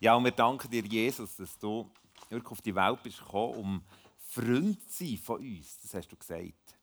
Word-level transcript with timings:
Ja, 0.00 0.14
und 0.14 0.24
wir 0.24 0.30
danken 0.30 0.70
dir, 0.70 0.84
Jesus, 0.84 1.34
dass 1.36 1.58
du 1.58 1.90
wirklich 2.28 2.52
auf 2.52 2.62
die 2.62 2.74
Welt 2.74 3.02
bist 3.02 3.18
gekommen, 3.18 3.54
um 3.54 3.82
Freund 4.18 4.80
zu 4.90 5.04
sein 5.04 5.18
von 5.18 5.40
uns. 5.40 5.80
Das 5.80 5.94
hast 5.94 6.12
du 6.12 6.16
gesagt. 6.16 6.78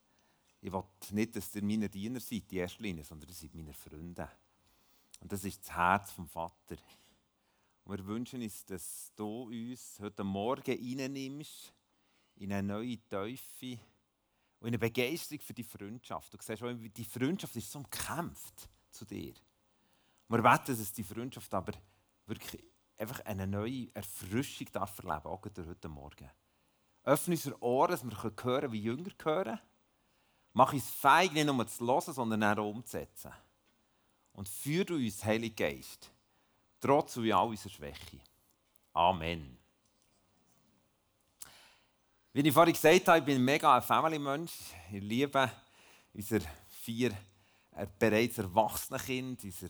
Ich 0.59 0.73
will 0.73 0.83
nicht, 1.11 1.35
dass 1.35 1.55
ihr 1.55 1.63
meine 1.63 1.87
Diener 1.87 2.19
seid, 2.19 2.51
in 2.51 2.57
erster 2.57 2.81
Linie, 2.81 3.05
sondern 3.05 3.29
ihr 3.29 3.35
seid 3.35 3.53
meine 3.53 3.73
Freunde. 3.73 4.29
Und 5.21 5.31
das 5.31 5.45
ist 5.45 5.61
das 5.61 5.75
Herz 5.75 6.11
vom 6.11 6.27
Vater. 6.27 6.75
Und 7.85 7.97
wir 7.97 8.05
wünschen 8.05 8.41
uns, 8.41 8.65
dass 8.65 9.13
du 9.15 9.43
uns 9.43 9.97
heute 10.01 10.23
Morgen 10.25 10.71
reinnimmst 10.71 11.71
in 12.35 12.51
eine 12.51 12.67
neue 12.67 12.97
Teufel 13.07 13.79
und 14.59 14.67
eine 14.67 14.79
Begeisterung 14.79 15.39
für 15.39 15.53
die 15.53 15.63
Freundschaft. 15.63 16.33
Du 16.33 16.37
siehst, 16.41 16.63
die 16.97 17.05
Freundschaft 17.05 17.55
ist 17.55 17.71
so 17.71 17.79
umkämpft 17.79 18.67
zu 18.89 19.05
dir. 19.05 19.33
Wir 20.27 20.41
beten, 20.41 20.77
dass 20.77 20.91
die 20.91 21.03
Freundschaft 21.03 21.53
aber 21.53 21.73
wirklich 22.25 22.61
einfach 22.97 23.23
eine 23.25 23.47
neue 23.47 23.87
Erfrischung 23.93 24.67
darf 24.71 24.97
erleben 24.99 25.25
auch 25.25 25.41
heute 25.43 25.89
Morgen. 25.89 26.29
Öffne 27.03 27.35
unsere 27.35 27.61
Ohren, 27.61 27.91
dass 27.91 28.03
wir 28.03 28.33
hören 28.43 28.71
wie 28.71 28.81
Jünger 28.81 29.11
hören. 29.23 29.59
Mach 30.53 30.73
uns 30.73 30.89
feig, 30.89 31.33
nicht 31.33 31.45
nur 31.45 31.67
zu 31.67 31.85
hören, 31.85 32.13
sondern 32.13 32.43
auch 32.43 32.69
umzusetzen. 32.69 33.31
Und 34.33 34.49
führe 34.49 34.95
uns, 34.95 35.23
Heiliger 35.23 35.69
Geist, 35.69 36.11
trotz 36.79 37.17
all 37.17 37.47
unserer 37.47 37.69
Schwäche. 37.69 38.19
Amen. 38.93 39.57
Wie 42.33 42.41
ich 42.41 42.53
vorhin 42.53 42.73
gesagt 42.73 43.07
habe, 43.07 43.19
ich 43.19 43.25
bin 43.25 43.43
mega 43.43 43.75
ein 43.75 43.81
Family-Mensch. 43.81 44.51
Ich 44.91 45.01
liebe 45.01 45.49
unser 46.13 46.39
vier 46.67 47.11
äh, 47.71 47.87
bereits 47.97 48.37
erwachsene 48.37 48.99
Kind, 48.99 49.43
unser 49.43 49.69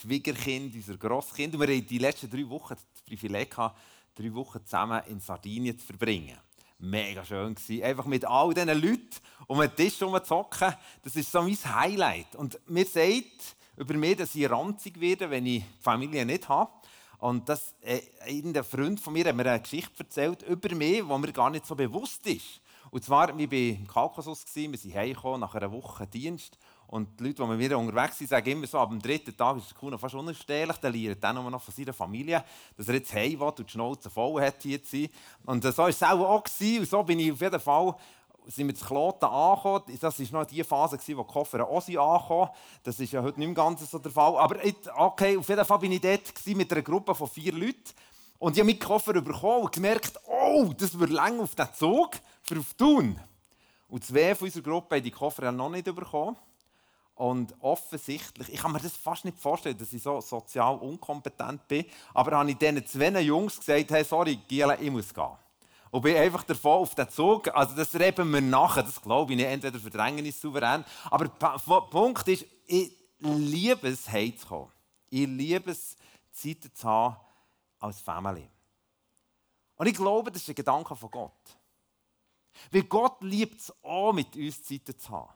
Schwiegerkind, 0.00 0.74
unser 0.74 0.96
Grosskind. 0.96 1.54
Und 1.54 1.60
wir 1.60 1.76
hatten 1.76 1.86
die 1.86 1.98
letzten 1.98 2.30
drei 2.30 2.48
Wochen 2.48 2.74
das 2.74 3.02
Privileg, 3.04 3.50
gehabt, 3.50 3.78
drei 4.14 4.32
Wochen 4.34 4.64
zusammen 4.64 5.02
in 5.08 5.20
Sardinien 5.20 5.78
zu 5.78 5.84
verbringen. 5.86 6.36
Mega 6.78 7.24
schön 7.24 7.54
gewesen. 7.54 7.84
Einfach 7.84 8.06
mit 8.06 8.24
all 8.24 8.54
diesen 8.54 8.68
Leuten 8.68 9.08
um 9.46 9.60
den 9.60 9.74
Tisch 9.76 10.00
herumzocken. 10.00 10.74
Das 11.02 11.14
ist 11.14 11.30
so 11.30 11.42
mein 11.42 11.56
Highlight. 11.56 12.34
Und 12.36 12.58
mir 12.68 12.86
sagt 12.86 13.56
über 13.76 13.94
mich, 13.94 14.16
dass 14.16 14.34
ich 14.34 14.50
ranzig 14.50 14.98
werde, 14.98 15.30
wenn 15.30 15.46
ich 15.46 15.62
die 15.62 15.82
Familie 15.82 16.24
nicht 16.24 16.48
habe. 16.48 16.72
Und 17.18 17.48
das, 17.48 17.74
äh, 17.82 18.00
irgendein 18.26 18.64
Freund 18.64 18.98
von 18.98 19.12
mir 19.12 19.26
hat 19.26 19.36
mir 19.36 19.46
eine 19.46 19.60
Geschichte 19.60 20.02
erzählt 20.02 20.42
über 20.42 20.74
mich, 20.74 21.02
die 21.02 21.18
mir 21.18 21.32
gar 21.32 21.50
nicht 21.50 21.66
so 21.66 21.76
bewusst 21.76 22.26
ist. 22.26 22.60
Und 22.90 23.04
zwar, 23.04 23.28
wir 23.38 23.50
waren 23.50 23.78
im 23.78 23.86
Kaukasus, 23.86 24.44
wir 24.54 24.76
sind 24.76 24.94
heimgekommen 24.94 25.40
nach 25.40 25.54
einer 25.54 25.70
Woche 25.70 26.06
Dienst. 26.06 26.58
Und 26.92 27.18
die 27.18 27.24
Leute, 27.24 27.42
die 27.42 27.48
mit 27.48 27.70
mir 27.70 27.78
unterwegs 27.78 28.18
sind, 28.18 28.28
sagen 28.28 28.50
immer 28.50 28.66
so, 28.66 28.78
ab 28.78 28.90
dem 28.90 29.00
dritten 29.00 29.34
Tag 29.34 29.56
ist 29.56 29.70
der 29.70 29.78
Kuno 29.78 29.96
fast 29.96 30.14
unerstehlich. 30.14 30.76
Der 30.76 30.90
lernt 30.90 31.24
dann 31.24 31.36
noch 31.36 31.62
von 31.62 31.72
seiner 31.72 31.94
Familie, 31.94 32.44
dass 32.76 32.86
er 32.86 32.96
jetzt 32.96 33.14
heim 33.14 33.40
will 33.40 33.46
und 33.46 33.58
die 33.60 33.68
Schnauze 33.70 34.10
voll 34.10 34.42
hat 34.42 34.60
hier 34.60 34.84
zu 34.84 34.98
sein. 34.98 35.08
Und 35.46 35.64
so 35.64 35.74
war 35.78 35.88
es 35.88 36.02
auch, 36.02 36.20
auch. 36.20 36.44
Und 36.60 36.86
so 36.86 37.02
bin 37.02 37.18
ich 37.18 37.32
auf 37.32 37.40
jeden 37.40 37.60
Fall 37.60 37.94
sind 38.44 38.66
wir 38.66 38.74
zu 38.74 38.84
Kloten 38.84 39.24
angekommen. 39.24 39.98
Das 39.98 40.32
war 40.32 40.40
noch 40.42 40.46
die 40.46 40.62
Phase, 40.62 40.98
wo 41.16 41.22
die 41.22 41.32
Koffer 41.32 41.66
auch 41.66 41.88
angekommen 41.88 42.50
Das 42.82 43.00
ist 43.00 43.10
ja 43.10 43.22
heute 43.22 43.38
nicht 43.38 43.46
mehr 43.46 43.54
ganz 43.54 43.90
so 43.90 43.98
der 43.98 44.12
Fall. 44.12 44.36
Aber 44.36 44.56
okay, 44.96 45.38
auf 45.38 45.48
jeden 45.48 45.64
Fall 45.64 45.78
bin 45.78 45.92
ich 45.92 46.00
dort 46.02 46.46
mit 46.46 46.70
einer 46.70 46.82
Gruppe 46.82 47.14
von 47.14 47.28
vier 47.28 47.54
Leuten. 47.54 47.94
Und 48.38 48.52
ich 48.52 48.60
habe 48.60 48.70
meinen 48.70 48.78
Koffer 48.78 49.14
bekommen 49.14 49.62
und 49.62 49.72
gemerkt, 49.72 50.20
oh, 50.26 50.74
das 50.76 50.98
wird 50.98 51.08
lang 51.08 51.40
auf 51.40 51.54
den 51.54 51.68
Zug 51.72 52.10
für 52.42 52.58
auf 52.58 52.74
Thun. 52.74 53.18
Und 53.88 54.04
zwei 54.04 54.34
von 54.34 54.48
unserer 54.48 54.62
Gruppe 54.62 54.96
haben 54.96 55.02
die 55.02 55.10
Koffer 55.10 55.50
noch 55.52 55.70
nicht 55.70 55.86
bekommen. 55.86 56.36
Und 57.14 57.54
offensichtlich, 57.60 58.48
ich 58.48 58.60
kann 58.60 58.72
mir 58.72 58.80
das 58.80 58.96
fast 58.96 59.24
nicht 59.24 59.38
vorstellen, 59.38 59.76
dass 59.76 59.92
ich 59.92 60.02
so 60.02 60.20
sozial 60.20 60.76
unkompetent 60.76 61.68
bin, 61.68 61.84
aber 62.14 62.38
habe 62.38 62.50
ich 62.50 62.56
diesen 62.56 62.86
zwei 62.86 63.20
Jungs 63.20 63.58
gesagt, 63.58 63.90
hey, 63.90 64.02
sorry, 64.02 64.36
Giela, 64.48 64.80
ich 64.80 64.90
muss 64.90 65.12
gehen. 65.12 65.36
Und 65.90 66.00
bin 66.00 66.16
einfach 66.16 66.42
davon 66.42 66.80
auf 66.80 66.94
den 66.94 67.08
Zug, 67.10 67.54
also 67.54 67.76
das 67.76 67.94
reden 67.94 68.32
wir 68.32 68.40
nachher, 68.40 68.82
das 68.82 69.00
glaube 69.00 69.32
ich 69.32 69.36
nicht, 69.36 69.46
entweder 69.46 69.78
verdrängen 69.78 70.24
ist 70.24 70.40
souverän, 70.40 70.84
aber 71.10 71.28
der 71.28 71.80
Punkt 71.90 72.26
ist, 72.28 72.46
ich 72.66 72.90
liebe 73.18 73.88
es, 73.88 74.08
heimzukommen. 74.08 74.70
Ich 75.10 75.26
liebe 75.26 75.70
es, 75.70 75.96
Zeit 76.32 76.70
zu 76.74 76.88
haben 76.88 77.16
als 77.78 78.00
Family. 78.00 78.48
Und 79.76 79.86
ich 79.86 79.94
glaube, 79.94 80.32
das 80.32 80.42
ist 80.42 80.48
ein 80.48 80.54
Gedanke 80.54 80.96
von 80.96 81.10
Gott. 81.10 81.58
Weil 82.70 82.84
Gott 82.84 83.20
liebt 83.20 83.60
es 83.60 83.72
auch, 83.82 84.12
mit 84.12 84.34
uns 84.34 84.62
Zeit 84.62 84.88
zu 84.98 85.10
haben. 85.10 85.32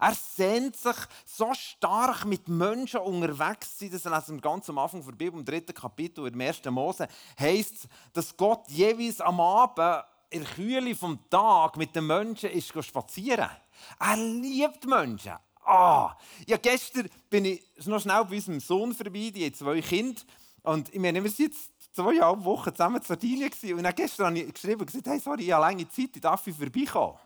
Er 0.00 0.14
sehnt 0.14 0.76
sich 0.76 0.96
so 1.24 1.52
stark 1.54 2.24
mit 2.24 2.48
Menschen 2.48 3.00
unterwegs 3.00 3.78
zu 3.78 3.84
sein, 3.84 3.90
das 3.92 4.04
lesen 4.04 4.36
wir 4.36 4.42
ganz 4.42 4.68
am 4.70 4.78
Anfang 4.78 5.04
der 5.04 5.12
Bibel, 5.12 5.38
im 5.38 5.44
dritten 5.44 5.74
Kapitel, 5.74 6.26
im 6.26 6.40
1. 6.40 6.64
Mose, 6.66 7.08
heisst, 7.38 7.88
dass 8.12 8.36
Gott 8.36 8.68
jeweils 8.68 9.20
am 9.20 9.40
Abend 9.40 10.04
in 10.30 10.42
der 10.42 10.50
Kühle 10.50 10.94
vom 10.94 11.18
Tag 11.30 11.76
mit 11.76 11.94
den 11.96 12.06
Menschen 12.06 12.50
ist 12.50 12.72
spazieren. 12.84 13.50
Er 13.98 14.16
liebt 14.16 14.86
Menschen. 14.86 15.34
Ah, 15.64 16.16
ja, 16.46 16.56
gestern 16.56 17.08
bin 17.28 17.44
ich 17.44 17.62
noch 17.84 18.00
schnell 18.00 18.24
bei 18.24 18.36
unserem 18.36 18.60
Sohn 18.60 18.94
vorbei, 18.94 19.30
die 19.34 19.44
haben 19.44 19.54
zwei 19.54 19.80
Kinder. 19.80 20.20
Und 20.62 20.92
ich 20.94 21.00
meine, 21.00 21.22
wir 21.22 21.30
sind 21.30 21.52
jetzt 21.52 21.70
zweieinhalb 21.94 22.44
Wochen 22.44 22.70
zusammen 22.74 22.96
in 22.96 23.02
Sardinien 23.02 23.50
und 23.76 23.82
dann 23.82 23.94
gestern 23.94 24.26
habe 24.26 24.38
ich 24.38 24.52
geschrieben 24.52 24.80
und 24.80 24.86
gesagt, 24.86 25.06
hey, 25.06 25.18
sorry, 25.18 25.42
ich 25.42 25.52
habe 25.52 25.62
lange 25.62 25.88
Zeit, 25.88 26.10
ich 26.14 26.20
darf 26.20 26.42
vorbeikommen. 26.42 27.18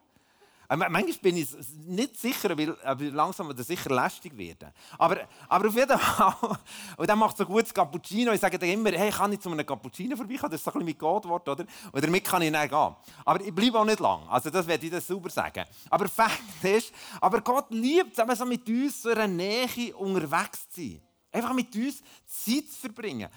Äh, 0.72 0.76
manchmal 0.76 1.12
bin 1.20 1.36
ich 1.36 1.48
nicht 1.86 2.18
sicher, 2.18 2.56
weil 2.56 2.74
aber 2.82 3.04
langsam 3.04 3.48
wird 3.48 3.58
sicher 3.58 3.94
lästig 3.94 4.36
werden. 4.38 4.70
Aber, 4.96 5.20
aber 5.46 5.68
auf 5.68 5.74
jeden 5.74 5.98
Fall, 5.98 6.34
und 6.96 7.08
dann 7.10 7.18
macht 7.18 7.36
so 7.36 7.44
gutes 7.44 7.74
Cappuccino. 7.74 8.32
Ich 8.32 8.40
sage 8.40 8.58
dann 8.58 8.70
immer, 8.70 8.90
hey, 8.92 9.10
kann 9.10 9.32
ich 9.32 9.40
zu 9.40 9.50
einem 9.50 9.66
Cappuccino 9.66 10.16
vorbeikommen? 10.16 10.50
Das 10.50 10.60
ist 10.60 10.64
so 10.64 10.70
ein 10.70 10.84
bisschen 10.84 10.86
mein 10.86 10.98
Codewort, 10.98 11.46
oder? 11.46 11.66
Und 11.92 12.02
damit 12.02 12.24
kann 12.24 12.40
ich 12.40 12.50
dann 12.50 12.68
gehen. 12.68 12.96
Aber 13.24 13.40
ich 13.44 13.54
bleibe 13.54 13.78
auch 13.78 13.84
nicht 13.84 14.00
lang. 14.00 14.26
Also 14.28 14.48
das 14.48 14.66
werde 14.66 14.86
ich 14.86 14.92
das 14.92 15.06
sauber 15.06 15.28
sagen. 15.28 15.66
Aber 15.90 16.08
Fakt 16.08 16.40
ist, 16.62 16.90
aber 17.20 17.42
Gott 17.42 17.70
liebt 17.70 18.18
es, 18.18 18.38
so 18.38 18.46
mit 18.46 18.66
uns 18.66 19.02
so 19.02 19.10
in 19.10 19.18
einer 19.18 19.28
Nähe 19.28 19.94
unterwegs 19.94 20.70
zu 20.70 20.80
sein. 20.80 21.02
Einfach 21.32 21.52
mit 21.52 21.74
uns 21.76 22.02
Zeit 22.26 22.64
zu 22.70 22.80
verbringen. 22.80 23.28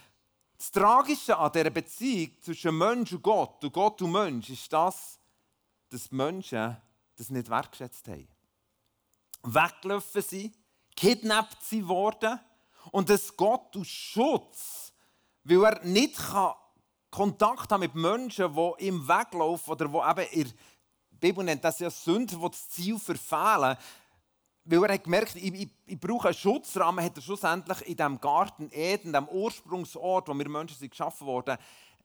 Das 0.57 0.72
Tragische 0.72 1.38
an 1.38 1.51
dieser 1.51 1.69
Beziehung 1.69 2.31
zwischen 2.41 2.78
Mensch 2.78 3.12
und 3.12 3.22
Gott 3.22 3.62
und 3.62 3.74
Gott 3.74 4.01
und 4.01 4.13
Mensch 4.13 4.50
ist 4.50 4.72
das, 4.72 5.19
dass 5.90 6.09
Menschen 6.12 6.78
das 7.15 7.29
nicht 7.29 7.49
wertgeschätzt 7.49 8.07
haben. 8.07 8.27
Weggelaufen 9.43 10.21
sind, 10.21 10.55
kidnappt 10.95 11.63
sie 11.63 11.87
worden 11.87 12.39
und 12.91 13.09
dass 13.09 13.35
Gott 13.35 13.75
aus 13.75 13.87
Schutz, 13.87 14.93
weil 15.43 15.63
er 15.63 15.83
nicht 15.83 16.17
Kontakt 17.11 17.71
haben 17.71 17.81
mit 17.81 17.95
Menschen, 17.95 18.53
die 18.53 18.87
im 18.87 19.07
weglaufen 19.07 19.71
oder 19.71 19.87
die 19.87 20.21
eben 20.21 20.53
der 21.21 21.27
Bibel 21.29 21.43
nennt 21.43 21.63
das 21.63 21.79
ja 21.79 21.89
Sünden, 21.89 22.39
die 22.39 22.49
das 22.49 22.69
Ziel 22.69 22.99
verfehlen. 22.99 23.77
Weil 24.65 24.83
er 24.83 24.93
hat 24.95 25.03
gemerkt, 25.03 25.35
ich, 25.35 25.53
ich, 25.53 25.69
ich 25.85 25.99
brauche 25.99 26.27
einen 26.27 26.37
Schutzrahmen, 26.37 27.03
hat 27.03 27.15
er 27.15 27.21
schlussendlich 27.21 27.81
in 27.87 27.95
diesem 27.95 28.19
Garten 28.19 28.69
Eden, 28.71 29.13
dem 29.13 29.27
Ursprungsort, 29.27 30.27
wo 30.27 30.33
wir 30.33 30.49
Menschen 30.49 30.77
sind 30.77 30.89
geschaffen 30.89 31.25
wurden, 31.25 31.57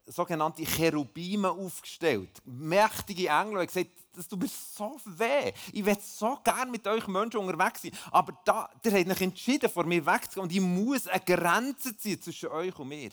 sogenannte 0.07 0.65
Cherubime 0.65 1.51
aufgestellt. 1.51 2.31
Mächtige 2.45 3.29
Engel 3.29 3.61
haben 3.61 3.67
gesagt, 3.67 3.91
das 4.13 4.29
tut 4.29 4.41
mir 4.41 4.49
so 4.49 5.01
weh. 5.05 5.53
Ich 5.73 5.85
will 5.85 5.99
so 6.01 6.39
gerne 6.43 6.71
mit 6.71 6.87
euch 6.87 7.07
Menschen 7.07 7.41
unterwegs 7.41 7.83
sein. 7.83 7.93
Aber 8.11 8.39
da, 8.45 8.69
ihr 8.85 8.93
habt 8.93 9.11
euch 9.11 9.21
entschieden, 9.21 9.71
vor 9.71 9.85
mir 9.85 10.05
wegzugehen. 10.05 10.43
Und 10.43 10.53
ich 10.53 10.61
muss 10.61 11.07
eine 11.07 11.21
Grenze 11.21 11.97
ziehen 11.97 12.21
zwischen 12.21 12.49
euch 12.51 12.79
und 12.79 12.89
mir. 12.89 13.11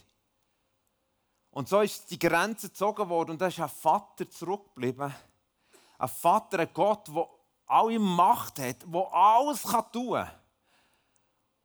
Und 1.52 1.70
so 1.70 1.82
ist 1.82 2.10
die 2.12 2.20
Grenze 2.20 2.70
gezogen 2.70 3.08
worden. 3.10 3.32
Und 3.32 3.42
da 3.42 3.48
ist 3.48 3.60
ein 3.60 3.70
Vater 3.70 4.30
zurückgeblieben. 4.30 5.14
Ein 6.00 6.10
Vater, 6.10 6.60
ein 6.60 6.70
Gott, 6.74 7.08
der 7.08 7.28
alle 7.68 8.00
Macht 8.00 8.60
hat, 8.60 8.84
der 8.84 9.14
alles 9.14 9.64
tun 9.92 10.14
kann. 10.14 10.32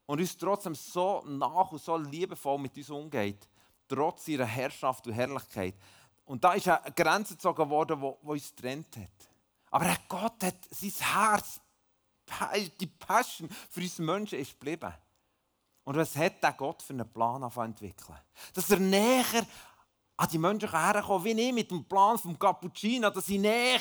Und 0.06 0.20
uns 0.20 0.36
trotzdem 0.36 0.74
so 0.74 1.22
nach 1.26 1.72
und 1.72 1.80
so 1.80 1.96
liebevoll 1.96 2.58
mit 2.58 2.76
uns 2.76 2.90
umgeht 2.90 3.48
trotz 3.92 4.28
ihrer 4.28 4.46
Herrschaft 4.46 5.06
und 5.06 5.12
Herrlichkeit. 5.12 5.74
Und 6.32 6.42
da 6.42 6.54
ist 6.54 6.66
eine 6.66 6.90
Grenze 6.92 7.34
gezogen 7.34 7.68
worden, 7.68 8.00
die 8.00 8.26
uns 8.26 8.56
getrennt 8.56 8.96
hat. 8.96 9.28
Aber 9.70 9.94
Gott 10.08 10.42
hat 10.42 10.56
sein 10.70 10.90
Herz, 10.98 11.60
die 12.80 12.86
Passion 12.86 13.50
für 13.50 13.82
uns 13.82 13.98
Menschen 13.98 14.38
ist 14.38 14.52
geblieben. 14.52 14.94
Und 15.84 15.94
was 15.94 16.16
hat 16.16 16.42
der 16.42 16.54
Gott 16.54 16.80
für 16.80 16.94
einen 16.94 17.06
Plan 17.12 17.42
entwickeln? 17.42 18.16
Dass 18.54 18.70
er 18.70 18.78
näher 18.78 19.46
an 20.16 20.28
die 20.30 20.38
Menschen 20.38 20.70
herkommen 20.70 21.22
wie 21.22 21.38
ich 21.38 21.52
mit 21.52 21.70
dem 21.70 21.84
Plan 21.84 22.16
vom 22.16 22.38
Cappuccino, 22.38 23.10
dass 23.10 23.28
ich 23.28 23.38
näher 23.38 23.78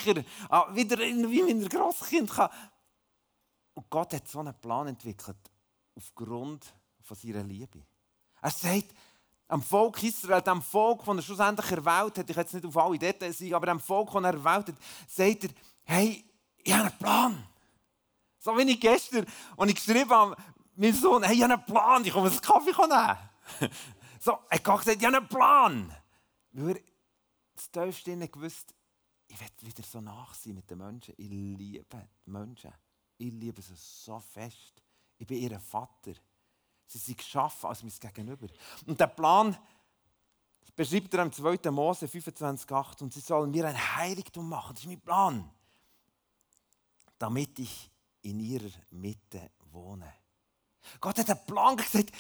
wieder 0.74 0.98
wie 1.00 1.44
mein 1.44 1.70
Grosskind 1.70 2.32
kann. 2.32 2.50
Und 3.76 3.90
Gott 3.90 4.14
hat 4.14 4.28
so 4.28 4.40
einen 4.40 4.60
Plan 4.60 4.88
entwickelt, 4.88 5.38
aufgrund 5.96 6.66
von 7.02 7.16
seiner 7.16 7.44
Liebe. 7.44 7.82
Er 8.42 8.52
sagt, 8.52 8.94
am 9.52 9.62
Volk 9.62 10.02
Israel, 10.02 10.42
dem 10.42 10.62
Volk, 10.62 11.04
das 11.06 11.16
er 11.18 11.22
schlussendlich 11.22 11.72
erwählt 11.72 12.18
hat, 12.18 12.30
ich 12.30 12.36
jetzt 12.36 12.54
nicht 12.54 12.66
auf 12.66 12.78
alle 12.78 12.98
Details 12.98 13.38
sein, 13.38 13.54
aber 13.54 13.66
dem 13.66 13.80
Volk, 13.80 14.12
das 14.14 14.24
er 14.24 14.34
erwählt 14.34 14.68
hat, 14.70 14.76
sagt 15.08 15.44
er, 15.44 15.50
hey, 15.84 16.24
ich 16.64 16.74
habe 16.74 16.88
einen 16.88 16.98
Plan. 16.98 17.48
So 18.40 18.58
wie 18.58 18.72
ich 18.72 18.80
gestern, 18.80 19.26
als 19.58 19.70
ich 19.70 19.76
geschrieben 19.76 20.10
habe, 20.10 20.36
mein 20.76 20.94
Sohn, 20.94 21.24
hey, 21.24 21.36
ich 21.36 21.44
habe 21.44 21.54
einen 21.54 21.66
Plan, 21.66 22.06
ich 22.06 22.14
komme 22.14 22.30
einen 22.30 22.42
Kaffee 22.42 22.72
nehmen. 22.72 23.72
So, 24.24 24.34
er 24.52 24.60
hat 24.60 24.64
gesagt, 24.64 25.02
ich 25.02 25.06
habe 25.06 25.18
einen 25.18 25.28
Plan. 25.28 25.96
Weil 26.52 26.76
er 26.78 26.82
das 27.56 27.72
tiefste 27.72 28.28
gewusst, 28.28 28.76
ich 29.28 29.40
will 29.40 29.48
wieder 29.62 29.82
so 29.82 30.00
nach 30.00 30.36
sein 30.36 30.54
mit 30.54 30.70
den 30.70 30.78
Menschen. 30.78 31.16
Ich 31.18 31.28
liebe 31.28 31.86
die 31.92 32.30
Menschen. 32.30 32.72
Ich 33.18 33.32
liebe 33.32 33.64
sie 33.64 33.74
so 33.76 34.20
fest. 34.20 34.84
Ich 35.18 35.26
bin 35.26 35.40
ihr 35.40 35.60
Vater. 35.60 36.12
Sie 36.92 36.98
sind 36.98 37.20
geschaffen 37.20 37.70
als 37.70 37.84
mein 37.84 37.94
Gegenüber. 37.98 38.48
Und 38.86 39.00
der 39.00 39.08
Plan 39.08 39.58
beschreibt 40.76 41.14
er 41.14 41.24
im 41.24 41.32
2. 41.32 41.72
Mose 41.72 42.06
25,8 42.06 43.04
und 43.04 43.14
sie 43.14 43.22
sollen 43.22 43.50
mir 43.50 43.66
ein 43.66 43.96
Heiligtum 43.96 44.50
machen. 44.50 44.74
Das 44.74 44.84
ist 44.84 44.90
mein 44.90 45.00
Plan. 45.00 45.50
Damit 47.18 47.58
ich 47.60 47.90
in 48.24 48.42
ihrer 48.42 48.72
Mitte 48.90 49.52
wohne. 49.72 50.12
Gott 51.00 51.18
hat 51.18 51.30
einen 51.30 51.46
Plan 51.46 51.78
gesagt, 51.78 52.12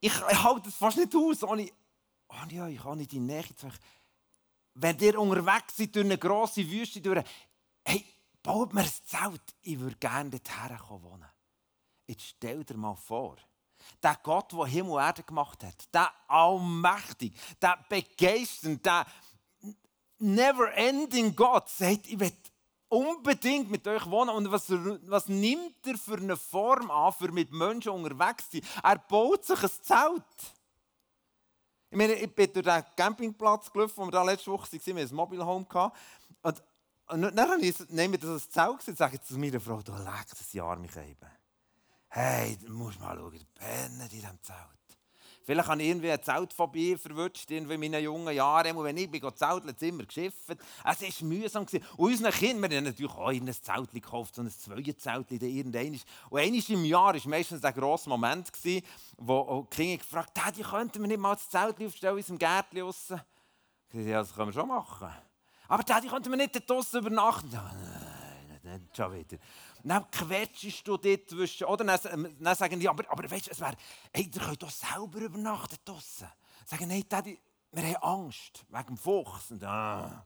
ich, 0.00 0.20
halte 0.20 0.68
es 0.68 0.74
fast 0.74 0.98
nicht 0.98 1.16
aus, 1.16 1.42
ohne, 1.42 1.70
ohne 2.28 2.62
euch, 2.62 2.84
ohne 2.84 3.06
die 3.06 3.20
Nähe 3.20 3.56
zu 3.56 3.68
euch. 3.68 3.78
Wenn 4.74 4.98
ihr 4.98 5.18
unterwegs 5.18 5.78
seid 5.78 5.96
durch 5.96 6.04
eine 6.04 6.18
grosse 6.18 6.68
Wüste, 6.68 7.00
durch, 7.00 7.24
hey, 7.86 8.04
baut 8.42 8.74
mir 8.74 8.82
ein 8.82 8.90
Zelt, 9.06 9.54
ich 9.62 9.80
würde 9.80 9.96
gerne 9.96 10.28
dorthin 10.28 11.02
wohnen. 11.02 11.30
Jetzt 12.06 12.24
stell 12.24 12.64
dir 12.64 12.76
mal 12.76 12.96
vor, 12.96 13.38
der 14.02 14.18
Gott, 14.22 14.52
der 14.52 14.66
Himmel 14.66 14.92
und 14.92 15.00
Erde 15.00 15.22
gemacht 15.22 15.62
hat, 15.64 15.94
der 15.94 16.10
allmächtig, 16.28 17.34
der 17.60 17.78
begeisternde, 17.88 18.80
der 18.80 19.06
never-ending 20.18 21.34
Gott 21.34 21.68
sagt, 21.68 22.06
ich 22.06 22.18
will 22.18 22.32
unbedingt 22.88 23.70
mit 23.70 23.86
euch 23.86 24.06
wohnen. 24.06 24.30
Und 24.30 24.50
was, 24.50 24.70
was 24.70 25.28
nimmt 25.28 25.86
er 25.86 25.96
für 25.98 26.16
eine 26.16 26.36
Form 26.36 26.90
an, 26.90 27.12
für 27.12 27.32
mit 27.32 27.52
Menschen 27.52 27.92
unterwegs 27.92 28.50
zu 28.50 28.58
sein? 28.58 28.68
Er 28.82 28.98
baut 28.98 29.44
sich 29.44 29.62
ein 29.62 29.70
Zelt. 29.82 30.22
Ich 31.90 31.98
meine, 31.98 32.14
ich 32.14 32.34
bin 32.34 32.52
durch 32.52 32.64
den 32.64 32.84
Campingplatz 32.96 33.70
gelaufen, 33.70 33.94
wo 33.96 34.04
wir 34.06 34.10
da 34.10 34.22
letzte 34.22 34.50
Woche 34.50 34.72
waren, 34.72 34.80
wir 34.86 34.94
hatten 34.94 35.12
ein 35.12 35.16
Mobile 35.16 35.46
Home. 35.46 35.66
Und, 36.42 36.62
und 37.06 37.36
dann 37.36 37.60
nehme 37.60 38.14
ich 38.14 38.20
das 38.20 38.30
als 38.30 38.50
Zelt 38.50 38.88
und 38.88 38.98
sage 38.98 39.20
zu 39.20 39.38
meiner 39.38 39.60
Frau, 39.60 39.80
du 39.82 39.92
legst 39.92 40.32
das 40.32 40.52
Jahr 40.52 40.76
mich 40.76 40.96
eben. 40.96 41.43
Hey, 42.16 42.56
du 42.64 42.72
musst 42.72 43.00
mal 43.00 43.16
schauen, 43.16 43.40
pennen 43.56 44.00
in 44.02 44.08
diesem 44.08 44.40
Zelt. 44.40 44.56
Vielleicht 45.42 45.68
habe 45.68 45.82
ich 45.82 45.88
irgendwie 45.88 46.12
eine 46.12 46.20
Zeltphobie 46.20 46.96
verwünscht, 46.96 47.50
in 47.50 47.66
meinen 47.66 48.00
jungen 48.00 48.32
Jahren. 48.32 48.84
wenn 48.84 48.96
ich 48.96 49.10
bin 49.10 49.20
zelteln, 49.34 49.74
immer 49.80 50.04
geschifft. 50.04 50.56
Es 50.84 51.02
war 51.02 51.28
mühsam. 51.28 51.62
Und 51.64 51.82
unseren 51.96 52.30
Kindern, 52.30 52.70
wir 52.70 52.76
haben 52.76 52.84
natürlich 52.84 53.10
auch 53.10 53.30
ein 53.30 53.52
Zelt 53.52 53.90
gekauft, 53.90 54.36
so 54.36 54.42
ein 54.42 54.48
Zweierzelt. 54.48 55.42
Und 56.30 56.38
einmal 56.38 56.70
im 56.70 56.84
Jahr 56.84 57.14
war 57.14 57.28
meistens 57.28 57.60
der 57.60 57.72
grosse 57.72 58.08
Moment, 58.08 58.52
wo 59.16 59.66
die 59.72 59.76
Kinder 59.76 59.98
gefragt 59.98 60.40
haben, 60.40 60.62
könnten 60.62 61.00
wir 61.00 61.08
nicht 61.08 61.18
mal 61.18 61.34
das 61.34 61.50
Zelt 61.50 61.82
aufstellen 61.82 62.12
in 62.12 62.18
unserem 62.18 62.38
Gärtchen 62.38 62.78
draussen? 62.78 63.20
Ja, 63.92 64.20
das 64.20 64.32
können 64.32 64.50
wir 64.50 64.52
schon 64.52 64.68
machen. 64.68 65.10
Aber 65.66 65.82
Daddy, 65.82 66.06
könnten 66.06 66.30
wir 66.30 66.36
nicht 66.36 66.70
draussen 66.70 67.00
übernachten? 67.00 67.50
Nein, 67.50 68.60
nicht 68.62 68.96
schon 68.96 69.12
wieder 69.12 69.36
dann 69.84 70.10
quetschst 70.10 70.86
du 70.86 70.96
dort 70.96 71.28
zwischen. 71.28 71.66
Oder 71.66 71.84
dann, 71.84 72.36
dann 72.38 72.56
sagen 72.56 72.80
die, 72.80 72.88
aber, 72.88 73.04
aber 73.10 73.30
weißt 73.30 73.46
du, 73.46 73.50
es 73.50 73.60
wäre, 73.60 73.76
hey, 74.12 74.30
ihr 74.32 74.40
könnt 74.40 74.62
doch 74.62 74.70
selber 74.70 75.18
übernachten 75.18 75.76
draussen. 75.84 76.28
Sagen, 76.64 76.88
nein, 76.88 77.04
Daddy, 77.08 77.38
wir 77.72 77.82
haben 77.82 78.24
Angst 78.24 78.64
wegen 78.68 78.86
dem 78.86 78.96
Fuchs. 78.96 79.50
Und, 79.50 79.62
ah, 79.64 80.24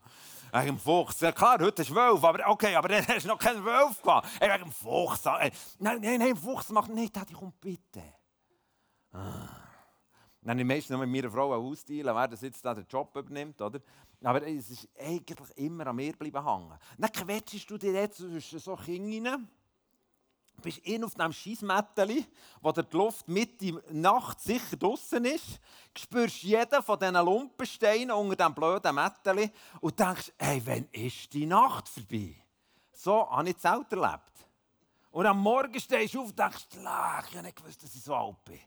wegen 0.52 0.66
dem 0.66 0.78
Fuchs. 0.78 1.20
Ja 1.20 1.32
klar, 1.32 1.58
heute 1.60 1.82
ist 1.82 1.94
Wolf, 1.94 2.22
aber 2.22 2.46
okay, 2.49 2.75
aber 2.76 2.88
dann 2.88 3.06
hast 3.06 3.25
du 3.25 3.28
noch 3.28 3.38
keinen 3.38 3.64
Wolf 3.64 4.00
gehabt. 4.00 4.28
Hey, 4.40 4.50
wegen 4.52 4.64
dem 4.64 4.72
Fuchs. 4.72 5.25
Hey, 5.25 5.50
nein, 5.78 6.00
nein, 6.00 6.19
nein, 6.19 6.37
Fuchs 6.37 6.70
macht 6.70 6.90
nicht. 6.90 7.16
Daddy, 7.16 7.34
komm 7.34 7.52
bitte. 7.60 8.02
Ah. 9.12 9.68
Dann 10.40 10.50
habe 10.50 10.61
ich 10.61 10.67
meistens 10.67 10.90
noch 10.90 11.00
mit 11.00 11.11
meiner 11.11 11.31
Frau 11.31 11.52
ausdealen, 11.55 12.14
wer 12.14 12.29
das 12.29 12.43
jetzt 12.43 12.64
da 12.64 12.75
den 12.75 12.87
Job 12.88 13.14
übernimmt, 13.17 13.61
oder? 13.61 13.81
Aber 14.23 14.46
es 14.46 14.70
ist 14.70 14.88
eigentlich 14.99 15.56
immer 15.56 15.87
an 15.87 15.96
mir 15.96 16.12
bleiben 16.12 16.44
hängen. 16.44 16.79
Dann 16.96 17.12
quetschst 17.12 17.69
du 17.69 17.76
dir 17.76 17.93
jetzt 17.93 18.19
zwischen 18.19 18.58
so 18.58 18.76
Kinder 18.76 19.32
rein, 19.32 19.49
bist 20.62 20.79
in 20.79 21.05
auf 21.05 21.19
einem 21.19 21.32
Scheissmätteli, 21.32 22.25
wo 22.61 22.73
die 22.73 22.82
Luft 22.96 23.29
mit 23.29 23.61
der 23.61 23.81
Nacht 23.90 24.40
sicher 24.40 24.76
draußen 24.76 25.25
ist, 25.25 25.61
spürst 25.96 26.43
jeden 26.43 26.82
von 26.82 26.99
diesen 26.99 27.14
Lumpensteinen 27.14 28.11
unter 28.11 28.37
diesem 28.37 28.55
blöden 28.55 28.94
Mätteli 28.94 29.50
und 29.81 29.99
denkst, 29.99 30.32
hey, 30.38 30.62
wann 30.64 30.88
ist 30.93 31.32
die 31.32 31.46
Nacht 31.46 31.88
vorbei? 31.88 32.34
So 32.93 33.31
habe 33.31 33.49
ich 33.49 33.56
das 33.56 33.62
Zelt 33.62 33.93
erlebt. 33.93 34.32
Und 35.11 35.26
am 35.26 35.41
Morgen 35.41 35.79
stehst 35.81 36.14
du 36.14 36.20
auf 36.20 36.29
und 36.29 36.38
denkst, 36.38 36.67
ich 36.73 36.84
habe 36.84 37.43
nicht 37.43 37.56
gewusst, 37.56 37.82
dass 37.82 37.94
ich 37.94 38.02
so 38.02 38.14
alt 38.14 38.44
bin. 38.44 38.61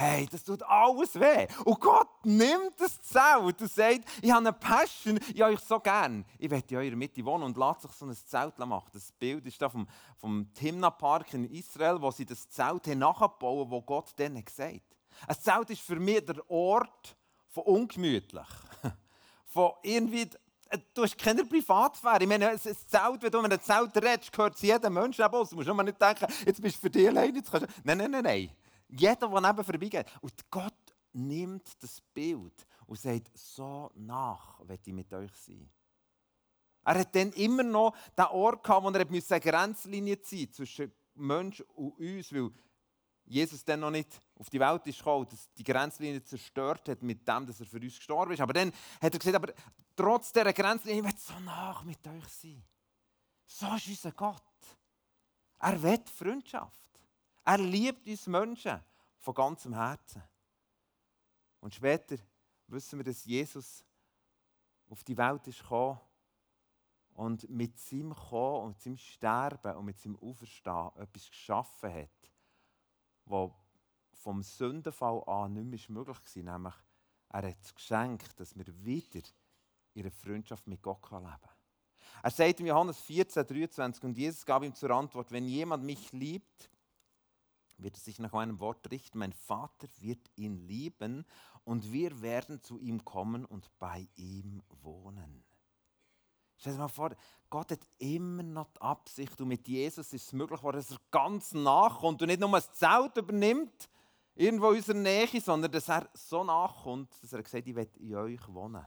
Hey, 0.00 0.28
das 0.30 0.44
tut 0.44 0.62
alles 0.62 1.18
weh. 1.18 1.48
Und 1.64 1.80
Gott 1.80 2.24
nimmt 2.24 2.74
das 2.78 3.02
Zelt 3.02 3.60
und 3.60 3.68
sagt, 3.68 4.04
ich 4.22 4.30
habe 4.30 4.46
eine 4.46 4.52
Passion, 4.52 5.18
ich 5.34 5.42
habe 5.42 5.54
euch 5.54 5.58
so 5.58 5.80
gern. 5.80 6.24
Ich 6.38 6.48
werde 6.48 6.72
in 6.72 6.76
eurer 6.76 6.94
Mitte 6.94 7.24
wohnen 7.24 7.42
und 7.42 7.56
lasst 7.56 7.82
sich 7.82 7.90
so 7.90 8.06
ein 8.06 8.14
Zelt 8.14 8.56
machen. 8.58 8.90
Das 8.92 9.10
Bild 9.10 9.44
ist 9.44 9.60
da 9.60 9.68
vom, 9.68 9.88
vom 10.16 10.54
Timna 10.54 10.90
Park 10.90 11.34
in 11.34 11.50
Israel, 11.50 12.00
wo 12.00 12.12
sie 12.12 12.24
das 12.24 12.48
Zelt 12.48 12.86
nachbauen, 12.86 13.68
wo 13.68 13.82
Gott 13.82 14.16
denen 14.16 14.44
gesagt 14.44 14.72
hat. 14.72 15.26
Ein 15.26 15.40
Zelt 15.40 15.70
ist 15.70 15.82
für 15.82 15.98
mich 15.98 16.24
der 16.24 16.48
Ort 16.48 17.16
von 17.48 17.64
ungemütlich. 17.64 18.46
Von 19.46 19.72
irgendwie 19.82 20.28
du 20.94 21.02
hast 21.02 21.18
keine 21.18 21.44
Privatsphäre. 21.44 22.22
Ich 22.22 22.28
meine, 22.28 22.50
ein 22.50 22.58
Zelt, 22.58 23.20
wenn 23.20 23.30
du 23.32 23.42
mit 23.42 23.52
einem 23.52 23.62
Zelt 23.62 23.96
redest, 23.96 24.30
gehört 24.30 24.54
es 24.54 24.62
jedem 24.62 24.94
Menschen. 24.94 25.24
Du 25.28 25.38
musst 25.38 25.54
nicht 25.54 26.00
denken, 26.00 26.26
jetzt 26.46 26.62
bist 26.62 26.76
du 26.76 26.80
für 26.82 26.90
dich 26.90 27.08
alleine. 27.08 27.42
Nein, 27.82 27.98
nein, 27.98 28.10
nein, 28.12 28.22
nein. 28.22 28.50
Jeder, 28.88 29.28
der 29.28 29.40
neben 29.40 29.64
vorbeigeht. 29.64 30.06
Und 30.20 30.50
Gott 30.50 30.74
nimmt 31.12 31.82
das 31.82 32.00
Bild 32.00 32.66
und 32.86 32.98
sagt, 32.98 33.30
so 33.36 33.90
nach 33.94 34.60
will 34.66 34.78
ich 34.84 34.92
mit 34.92 35.12
euch 35.12 35.34
sein. 35.34 35.70
Er 36.84 37.00
hat 37.00 37.14
dann 37.14 37.32
immer 37.32 37.62
noch 37.62 37.94
den 38.16 38.24
Ort 38.26 38.64
gehabt, 38.64 38.84
wo 38.84 38.90
er 38.90 39.00
eine 39.00 39.40
Grenzlinie 39.40 40.20
ziehen 40.22 40.52
zwischen 40.52 40.92
Mensch 41.14 41.60
und 41.74 41.98
uns, 41.98 42.32
weil 42.32 42.50
Jesus 43.26 43.62
dann 43.62 43.80
noch 43.80 43.90
nicht 43.90 44.22
auf 44.36 44.48
die 44.48 44.60
Welt 44.60 44.86
ist 44.86 44.98
gekommen, 44.98 45.28
dass 45.28 45.52
die 45.52 45.64
Grenzlinie 45.64 46.22
zerstört 46.22 46.88
hat 46.88 47.02
mit 47.02 47.28
dem, 47.28 47.46
dass 47.46 47.60
er 47.60 47.66
für 47.66 47.78
uns 47.78 47.96
gestorben 47.96 48.32
ist. 48.32 48.40
Aber 48.40 48.54
dann 48.54 48.72
hat 49.02 49.12
er 49.12 49.18
gesagt, 49.18 49.36
aber 49.36 49.52
trotz 49.94 50.32
dieser 50.32 50.52
Grenzlinie, 50.52 51.02
ich 51.02 51.06
will 51.06 51.18
so 51.18 51.38
nach 51.40 51.82
mit 51.84 52.06
euch 52.06 52.28
sein. 52.28 52.64
So 53.46 53.66
ist 53.74 53.88
unser 53.88 54.12
Gott. 54.12 54.42
Er 55.58 55.82
will 55.82 56.00
Freundschaft. 56.16 56.87
Er 57.48 57.56
liebt 57.56 58.06
uns 58.06 58.26
Menschen 58.26 58.78
von 59.20 59.32
ganzem 59.32 59.72
Herzen. 59.72 60.22
Und 61.60 61.74
später 61.74 62.16
wissen 62.66 62.98
wir, 62.98 63.04
dass 63.04 63.24
Jesus 63.24 63.86
auf 64.90 65.02
die 65.02 65.16
Welt 65.16 65.46
ist 65.46 65.64
und 67.14 67.48
mit 67.48 67.78
seinem 67.78 68.14
Kommen 68.14 68.64
und 68.64 68.68
mit 68.72 68.80
seinem 68.82 68.98
Sterben 68.98 69.76
und 69.76 69.86
mit 69.86 69.98
seinem 69.98 70.18
Auferstehen 70.18 70.90
etwas 70.96 71.30
geschaffen 71.30 71.90
hat, 71.90 72.30
was 73.24 73.50
vom 74.12 74.42
Sündenfall 74.42 75.24
an 75.26 75.54
nicht 75.54 75.88
mehr 75.88 76.04
möglich 76.04 76.18
war. 76.18 76.52
Nämlich, 76.52 76.74
er 77.30 77.48
hat 77.48 77.62
das 77.62 77.74
Geschenk, 77.74 78.36
dass 78.36 78.58
wir 78.58 78.66
wieder 78.84 79.26
in 79.94 80.02
einer 80.02 80.10
Freundschaft 80.10 80.66
mit 80.66 80.82
Gott 80.82 81.10
leben 81.10 81.24
können. 81.24 81.38
Er 82.22 82.30
sagt 82.30 82.60
in 82.60 82.66
Johannes 82.66 82.98
14, 82.98 83.46
23, 83.46 84.04
und 84.04 84.18
Jesus 84.18 84.44
gab 84.44 84.62
ihm 84.62 84.74
zur 84.74 84.90
Antwort, 84.90 85.32
wenn 85.32 85.48
jemand 85.48 85.82
mich 85.82 86.12
liebt, 86.12 86.68
wird 87.78 87.96
er 87.96 88.00
sich 88.00 88.18
nach 88.18 88.32
meinem 88.32 88.60
Wort 88.60 88.90
richten. 88.90 89.18
Mein 89.18 89.32
Vater 89.32 89.88
wird 90.00 90.30
ihn 90.36 90.56
lieben 90.66 91.24
und 91.64 91.92
wir 91.92 92.20
werden 92.22 92.62
zu 92.62 92.78
ihm 92.78 93.04
kommen 93.04 93.44
und 93.44 93.70
bei 93.78 94.08
ihm 94.16 94.62
wohnen. 94.82 95.44
Stell 96.56 96.72
dir 96.72 96.80
mal 96.80 96.88
vor, 96.88 97.14
Gott 97.50 97.70
hat 97.70 97.86
immer 97.98 98.42
noch 98.42 98.70
die 98.72 98.80
Absicht 98.80 99.40
und 99.40 99.48
mit 99.48 99.68
Jesus 99.68 100.12
ist 100.12 100.26
es 100.26 100.32
möglich, 100.32 100.60
dass 100.60 100.90
er 100.90 100.98
ganz 101.10 101.52
nachkommt 101.52 102.20
und 102.20 102.28
nicht 102.28 102.40
nur 102.40 102.52
ein 102.52 102.62
Zelt 102.72 103.16
übernimmt, 103.16 103.88
irgendwo 104.34 104.70
in 104.70 104.78
unserer 104.78 104.96
Nähe, 104.96 105.40
sondern 105.40 105.70
dass 105.70 105.88
er 105.88 106.08
so 106.14 106.42
nachkommt, 106.42 107.12
dass 107.22 107.32
er 107.32 107.46
sagt, 107.46 107.66
ich 107.66 107.74
will 107.74 107.88
in 107.98 108.14
euch 108.16 108.48
wohnen. 108.48 108.84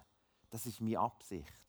Das 0.50 0.66
ist 0.66 0.82
meine 0.82 1.00
Absicht. 1.00 1.62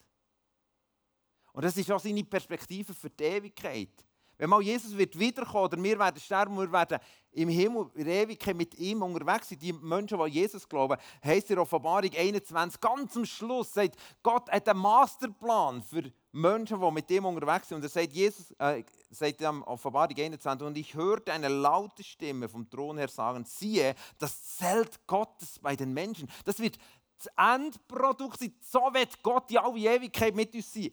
Und 1.52 1.64
das 1.64 1.76
ist 1.76 1.90
auch 1.90 2.00
seine 2.00 2.24
Perspektive 2.24 2.94
für 2.94 3.10
die 3.10 3.24
Ewigkeit. 3.24 4.04
Wenn 4.42 4.50
mal 4.50 4.60
Jesus 4.60 4.98
wird 4.98 5.16
wiederkommen 5.16 5.66
oder 5.66 5.80
wir 5.80 5.96
werden 6.00 6.20
sterben, 6.20 6.58
wir 6.58 6.72
werden 6.72 6.98
im 7.30 7.48
Himmel 7.48 7.88
in 7.94 8.08
Ewigkeit 8.08 8.56
mit 8.56 8.74
ihm 8.74 9.00
unterwegs 9.00 9.50
sein, 9.50 9.58
die 9.60 9.72
Menschen, 9.72 10.18
die 10.18 10.30
Jesus 10.32 10.68
glauben, 10.68 10.96
heisst 11.24 11.52
in 11.52 11.60
Offenbarung 11.60 12.10
21, 12.12 12.80
ganz 12.80 13.16
am 13.16 13.24
Schluss 13.24 13.72
sagt, 13.72 13.94
Gott 14.20 14.50
hat 14.50 14.68
einen 14.68 14.80
Masterplan 14.80 15.80
für 15.80 16.10
Menschen, 16.32 16.80
die 16.80 16.90
mit 16.90 17.08
ihm 17.12 17.24
unterwegs 17.24 17.68
sind. 17.68 17.76
Und 17.76 17.84
er 17.84 17.88
sagt, 17.88 18.12
Jesus, 18.12 18.50
äh, 18.58 18.82
sagt 19.10 19.40
in 19.40 19.62
Offenbarung 19.62 20.18
21, 20.18 20.66
und 20.66 20.76
ich 20.76 20.92
hörte 20.92 21.32
eine 21.32 21.46
laute 21.46 22.02
Stimme 22.02 22.48
vom 22.48 22.68
Thron 22.68 22.98
her 22.98 23.06
sagen, 23.06 23.44
siehe, 23.44 23.94
das 24.18 24.56
Zelt 24.56 25.06
Gottes 25.06 25.60
bei 25.60 25.76
den 25.76 25.94
Menschen. 25.94 26.28
Das 26.44 26.58
wird 26.58 26.78
das 27.16 27.32
Endprodukt 27.36 28.40
sein. 28.40 28.52
So 28.60 28.80
wird 28.92 29.22
Gott 29.22 29.52
in 29.52 29.58
alle 29.58 29.78
Ewigkeit 29.78 30.34
mit 30.34 30.52
uns 30.52 30.74
sein 30.74 30.90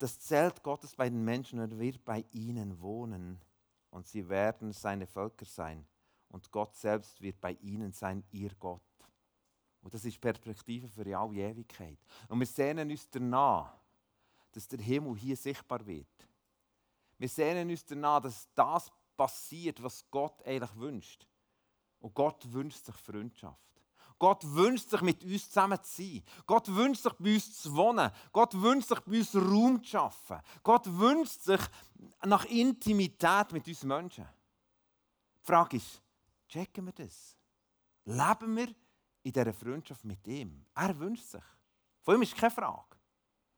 das 0.00 0.18
Zelt 0.18 0.62
Gottes 0.62 0.96
bei 0.96 1.10
den 1.10 1.22
Menschen 1.22 1.60
und 1.60 1.72
er 1.72 1.78
wird 1.78 2.04
bei 2.04 2.24
ihnen 2.32 2.80
wohnen. 2.80 3.38
Und 3.90 4.06
sie 4.06 4.28
werden 4.28 4.72
seine 4.72 5.06
Völker 5.06 5.44
sein. 5.44 5.86
Und 6.30 6.50
Gott 6.50 6.74
selbst 6.74 7.20
wird 7.20 7.40
bei 7.40 7.52
ihnen 7.60 7.92
sein, 7.92 8.24
ihr 8.30 8.54
Gott. 8.58 8.80
Und 9.82 9.92
das 9.92 10.04
ist 10.04 10.20
Perspektive 10.20 10.88
für 10.88 11.18
alle 11.18 11.34
Ewigkeit. 11.34 11.98
Und 12.28 12.38
wir 12.38 12.46
sehnen 12.46 12.90
uns 12.90 13.08
danach, 13.10 13.76
dass 14.52 14.68
der 14.68 14.80
Himmel 14.80 15.16
hier 15.16 15.36
sichtbar 15.36 15.84
wird. 15.86 16.06
Wir 17.18 17.28
sehnen 17.28 17.68
uns 17.68 17.84
danach, 17.84 18.22
dass 18.22 18.48
das 18.54 18.90
passiert, 19.16 19.82
was 19.82 20.08
Gott 20.10 20.42
eigentlich 20.46 20.74
wünscht. 20.76 21.26
Und 21.98 22.14
Gott 22.14 22.50
wünscht 22.52 22.86
sich 22.86 22.94
Freundschaft. 22.96 23.69
Gott 24.20 24.44
wünscht 24.44 24.90
sich, 24.90 25.00
mit 25.00 25.24
uns 25.24 25.48
zusammen 25.48 25.82
zu 25.82 26.02
sein. 26.02 26.22
Gott 26.46 26.68
wünscht 26.68 27.02
sich, 27.02 27.12
bei 27.14 27.34
uns 27.34 27.62
zu 27.62 27.74
wohnen. 27.74 28.10
Gott 28.32 28.52
wünscht 28.54 28.88
sich, 28.88 29.00
bei 29.00 29.18
uns 29.18 29.34
Raum 29.34 29.82
zu 29.82 29.88
schaffen. 29.88 30.38
Gott 30.62 30.86
wünscht 30.86 31.40
sich 31.40 31.60
nach 32.26 32.44
Intimität 32.44 33.50
mit 33.50 33.66
uns 33.66 33.82
Menschen. 33.82 34.28
Die 35.40 35.46
Frage 35.46 35.78
ist, 35.78 36.02
checken 36.46 36.84
wir 36.84 36.92
das? 36.92 37.34
Leben 38.04 38.56
wir 38.56 38.68
in 39.22 39.32
dieser 39.32 39.54
Freundschaft 39.54 40.04
mit 40.04 40.26
ihm? 40.26 40.66
Er 40.74 40.98
wünscht 40.98 41.24
sich. 41.24 41.44
Von 42.02 42.16
ihm 42.16 42.22
ist 42.22 42.36
keine 42.36 42.50
Frage. 42.50 42.96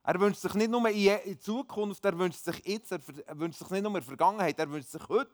Er 0.05 0.21
wünscht 0.21 0.43
sich 0.43 0.55
nicht 0.55 0.71
nur 0.71 0.89
in 0.89 1.41
Zukunft, 1.41 2.05
er 2.05 2.17
wünscht 2.17 2.45
sich 2.45 2.65
jetzt, 2.65 2.93
er 2.93 3.39
wünscht 3.39 3.59
sich 3.59 3.71
nicht 3.71 3.83
nur 3.83 3.91
in 3.91 3.95
der 3.95 4.03
Vergangenheit, 4.03 4.59
er 4.61 4.71
wünscht 4.71 4.91
sich 4.91 5.09
heute. 5.09 5.33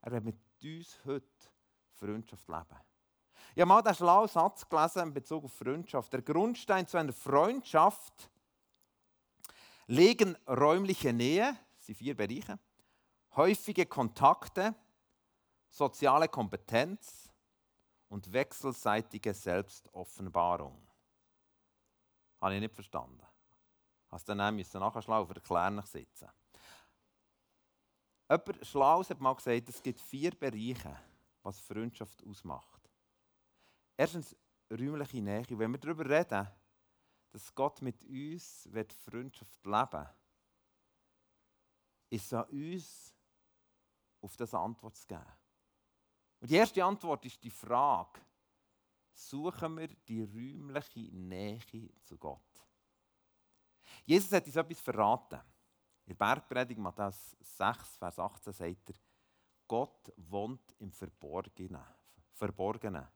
Er 0.00 0.12
will 0.12 0.20
mit 0.20 0.36
uns 0.62 0.98
heute 1.04 1.26
Freundschaft 1.94 2.46
leben. 2.46 2.93
Ich 3.54 3.60
habe 3.60 3.68
mal 3.68 3.82
den 3.82 3.94
schlauen 3.94 4.26
Satz 4.26 4.68
gelesen 4.68 5.02
in 5.04 5.14
Bezug 5.14 5.44
auf 5.44 5.52
Freundschaft. 5.52 6.12
Der 6.12 6.22
Grundstein 6.22 6.88
zu 6.88 6.96
einer 6.96 7.12
Freundschaft 7.12 8.28
legen 9.86 10.36
räumliche 10.48 11.12
Nähe, 11.12 11.56
das 11.76 11.86
sind 11.86 11.94
vier 11.94 12.16
Bereiche, 12.16 12.58
häufige 13.36 13.86
Kontakte, 13.86 14.74
soziale 15.70 16.26
Kompetenz 16.26 17.30
und 18.08 18.32
wechselseitige 18.32 19.32
Selbstoffenbarung. 19.32 20.84
Habe 22.40 22.54
ich 22.56 22.60
nicht 22.60 22.74
verstanden. 22.74 23.22
Du 24.10 24.34
dann 24.34 24.56
müssen 24.56 24.80
nachschlagen 24.80 25.24
auf 25.24 25.30
erklärlich 25.30 25.86
sitzen. 25.86 26.28
Jemand 28.28 28.66
Schlaues 28.66 29.10
hat 29.10 29.20
mal 29.20 29.34
gesagt, 29.34 29.68
es 29.68 29.80
gibt 29.80 30.00
vier 30.00 30.32
Bereiche, 30.32 30.96
was 31.42 31.60
Freundschaft 31.60 32.24
ausmacht. 32.26 32.83
Erstens 33.96 34.36
räumliche 34.70 35.22
Nähe. 35.22 35.44
Wenn 35.50 35.72
wir 35.72 35.78
darüber 35.78 36.08
reden, 36.08 36.48
dass 37.32 37.54
Gott 37.54 37.82
mit 37.82 38.02
uns 38.04 38.68
wird 38.72 38.92
Freundschaft 38.92 39.64
leben 39.64 40.08
ist 42.14 42.26
es 42.26 42.32
an 42.32 42.44
uns, 42.44 43.14
auf 44.20 44.36
das 44.36 44.54
Antwort 44.54 44.96
zu 44.96 45.06
geben. 45.06 45.24
Und 46.40 46.50
die 46.50 46.54
erste 46.54 46.84
Antwort 46.84 47.24
ist 47.24 47.42
die 47.42 47.50
Frage, 47.50 48.20
suchen 49.12 49.76
wir 49.78 49.88
die 49.88 50.22
räumliche 50.22 51.12
Nähe 51.12 51.60
zu 52.04 52.16
Gott? 52.16 52.40
Jesus 54.04 54.32
hat 54.32 54.46
uns 54.46 54.56
etwas 54.56 54.80
verraten. 54.80 55.40
In 56.06 56.10
der 56.10 56.14
Bergpredigt 56.14 56.78
Matthäus 56.78 57.36
6, 57.40 57.96
Vers 57.96 58.18
18 58.18 58.52
sagt 58.52 58.90
er, 58.90 58.96
Gott 59.66 60.12
wohnt 60.16 60.74
im 60.78 60.92
Verborgenen. 60.92 61.82
Verborgenen. 62.32 63.06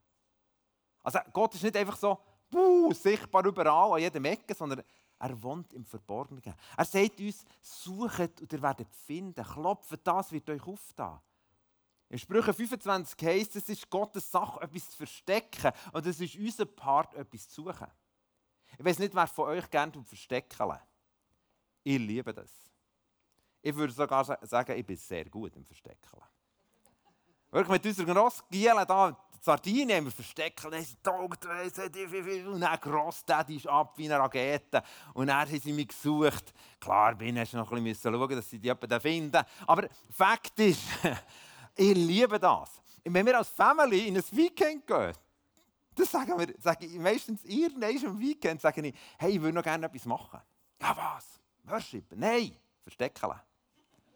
Also 1.09 1.21
Gott 1.33 1.55
ist 1.55 1.63
nicht 1.63 1.75
einfach 1.75 1.97
so 1.97 2.19
buh, 2.51 2.93
sichtbar 2.93 3.43
überall, 3.47 3.95
an 3.95 4.01
jedem 4.01 4.27
Ecke, 4.27 4.55
sondern 4.55 4.83
er 5.19 5.43
wohnt 5.43 5.73
im 5.73 5.87
Verborgenen. 5.87 6.43
Er 6.77 6.85
sagt 6.85 7.19
uns, 7.19 7.47
sucht 7.63 8.43
und 8.43 8.53
ihr 8.53 8.61
werdet 8.61 8.95
finden, 8.95 9.43
klopft, 9.43 9.99
das 10.05 10.33
wird 10.33 10.51
euch 10.51 10.67
auftan. 10.67 11.19
In 12.11 12.19
Sprüche 12.19 12.53
25 12.53 13.27
heisst 13.27 13.57
es, 13.57 13.71
ist 13.71 13.89
Gottes 13.89 14.31
Sache, 14.31 14.61
etwas 14.61 14.91
zu 14.91 14.99
verstecken 14.99 15.73
und 15.93 16.05
es 16.05 16.21
ist 16.21 16.37
unser 16.37 16.67
Part, 16.67 17.15
etwas 17.15 17.49
zu 17.49 17.63
suchen. 17.63 17.89
Ich 18.79 18.85
weiß 18.85 18.99
nicht, 18.99 19.15
wer 19.15 19.27
von 19.29 19.49
euch 19.49 19.71
gerne 19.71 20.05
verstecken 20.05 20.79
Ich 21.85 21.99
liebe 21.99 22.35
das. 22.35 22.53
Ich 23.63 23.75
würde 23.75 23.95
sogar 23.95 24.27
sagen, 24.43 24.79
ich 24.79 24.85
bin 24.85 24.97
sehr 24.99 25.25
gut 25.25 25.57
im 25.57 25.65
Verstecken. 25.65 26.21
Wirklich 27.51 27.83
mit 27.83 27.87
unserer 27.87 28.13
grossen 28.13 28.45
Giele 28.51 28.85
da, 28.85 29.17
Sardinien 29.41 29.97
haben 29.97 30.05
wir 30.07 30.13
versteckt, 30.13 30.65
dann 30.65 30.83
sind 30.83 30.99
sie 31.95 32.43
und 32.47 32.61
dann 32.61 32.81
Grossdaddy 32.81 33.57
ist 33.57 33.67
ab 33.67 33.95
wie 33.97 34.07
eine 34.07 34.19
Rakete. 34.19 34.83
Und 35.15 35.29
dann 35.29 35.49
haben 35.49 35.61
sie 35.61 35.73
mich 35.73 35.89
gesucht. 35.89 36.53
Klar, 36.81 37.15
bin 37.15 37.37
ich 37.37 37.53
noch 37.53 37.71
ein 37.73 37.85
bisschen 37.85 38.13
schauen, 38.13 38.37
dass 38.37 38.51
sie 38.51 38.59
die 38.59 38.69
jemanden 38.69 39.01
finden. 39.01 39.43
Aber 39.67 39.89
Fakt 40.11 40.59
ist, 40.61 40.83
ich 41.77 41.95
liebe 41.95 42.39
das. 42.39 42.81
Wenn 43.05 43.25
wir 43.25 43.39
als 43.39 43.49
Family 43.49 44.09
in 44.09 44.17
ein 44.17 44.25
Weekend 44.33 44.87
gehen, 44.87 45.13
dann 45.95 46.07
sagen 46.07 46.39
wir, 46.39 46.55
sage 46.59 46.87
ich 46.87 46.99
meistens 46.99 47.45
irgendwann 47.45 48.19
Weekend, 48.19 48.61
sage 48.61 48.87
ich, 48.87 48.95
hey, 49.19 49.33
ich 49.33 49.41
würde 49.41 49.55
noch 49.55 49.63
gerne 49.63 49.87
etwas 49.87 50.05
machen. 50.05 50.41
Ja, 50.81 50.97
was? 50.97 51.41
Worship? 51.65 52.13
Nein, 52.15 52.57
verstecken. 52.83 53.33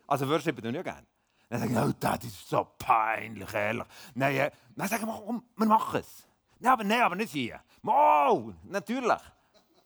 Also 0.06 0.28
Worship 0.28 0.60
tue 0.60 0.68
ich 0.68 0.74
ja 0.76 0.82
gerne. 0.82 1.06
Dann 1.52 1.60
sagen 1.60 1.76
oh, 1.76 1.92
das 2.00 2.24
ist 2.24 2.48
so 2.48 2.66
peinlich, 2.78 3.52
ehrlich. 3.52 3.84
Nein, 4.14 4.36
äh, 4.36 4.50
dann 4.74 4.88
sagen 4.88 5.06
wir, 5.06 5.42
wir 5.54 5.66
machen 5.66 6.00
es. 6.00 6.26
Nein, 6.58 6.72
aber, 6.72 6.82
nein, 6.82 7.02
aber 7.02 7.14
nicht 7.14 7.32
hier. 7.32 7.60
Oh, 7.84 8.54
natürlich. 8.64 9.20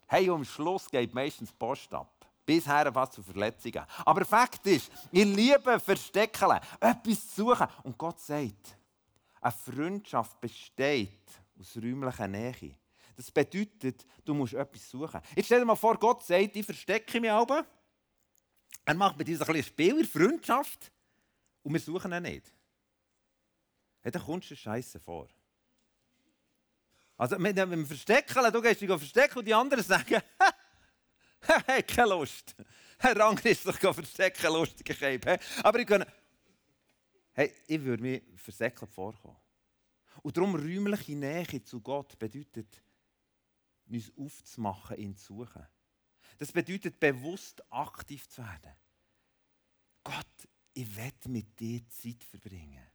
Hey, 0.06 0.30
am 0.30 0.44
Schluss 0.44 0.88
geht 0.88 1.12
meistens 1.12 1.52
Post 1.52 1.92
ab. 1.92 2.25
Bisher 2.44 2.92
fast 2.92 3.14
zu 3.14 3.23
Verletzungen. 3.25 3.85
Aber 4.04 4.25
Fakt 4.25 4.64
ist, 4.68 4.92
ich 5.11 5.25
liebe 5.25 5.80
Verstecken, 5.80 6.61
etwas 6.78 7.35
suchen. 7.35 7.66
Und 7.82 7.99
Gott 7.99 8.20
sagt, 8.20 8.78
eine 9.40 9.52
Freundschaft 9.52 10.40
besteht 10.40 11.18
aus 11.58 11.76
räumlicher 11.78 12.28
Nähe. 12.28 12.76
Das 13.16 13.28
bedeutet, 13.28 14.06
du 14.25 14.35
musst 14.35 14.54
etwas 14.54 14.88
suchen. 14.88 15.20
Jetzt 15.35 15.46
stell 15.46 15.58
dir 15.58 15.66
mal 15.66 15.75
vor, 15.75 15.99
Gott 15.99 16.23
sagt, 16.23 16.54
ich 16.54 16.64
verstecke 16.64 17.20
mich 17.20 17.32
aber. 17.32 17.66
Er 18.85 18.94
macht 18.94 19.18
mit 19.18 19.28
uns 19.28 19.40
ein 19.40 19.46
bisschen 19.49 19.64
Spiel 19.64 19.99
in 19.99 20.06
Freundschaft. 20.06 20.92
Und 21.66 21.73
wir 21.73 21.80
suchen 21.80 22.12
ihn 22.12 22.23
nicht. 22.23 22.52
Ja, 24.04 24.12
dann 24.12 24.23
kommst 24.23 24.52
du 24.52 24.54
Scheiße 24.54 25.00
vor. 25.00 25.28
Also, 27.16 27.42
wenn 27.42 27.56
wir 27.56 27.87
verstecken, 27.87 28.52
du 28.52 28.62
gehst 28.62 28.82
dich 28.82 28.88
verstecken 28.88 29.40
und 29.40 29.44
die 29.44 29.52
anderen 29.52 29.82
sagen, 29.82 30.23
hey, 31.66 31.82
keine 31.82 32.11
Lust. 32.11 32.54
Herr 33.00 33.18
Rang 33.18 33.37
ist 33.38 33.66
doch 33.66 33.76
verstecken, 33.92 34.46
lustige 34.46 34.94
Käbe. 34.94 35.40
Aber 35.64 35.80
ich 35.80 35.88
kann. 35.88 36.04
Hey, 37.32 37.52
ich 37.66 37.82
würde 37.82 38.00
mir 38.00 38.23
versäckelt 38.37 38.92
vorkommen. 38.92 39.37
Und 40.23 40.37
darum 40.37 40.54
räumliche 40.54 41.16
Nähe 41.16 41.64
zu 41.64 41.80
Gott 41.80 42.16
bedeutet, 42.16 42.80
uns 43.88 44.12
aufzumachen, 44.16 44.99
ihn 44.99 45.16
zu 45.16 45.35
suchen. 45.35 45.66
Das 46.38 46.52
bedeutet, 46.52 47.00
bewusst 47.00 47.61
aktiv 47.73 48.28
zu 48.28 48.40
werden. 48.40 48.73
Gott, 50.04 50.49
ich 50.76 50.95
will 50.95 51.33
mit 51.33 51.59
dir 51.59 51.88
Zeit 51.88 52.23
verbringen. 52.23 52.87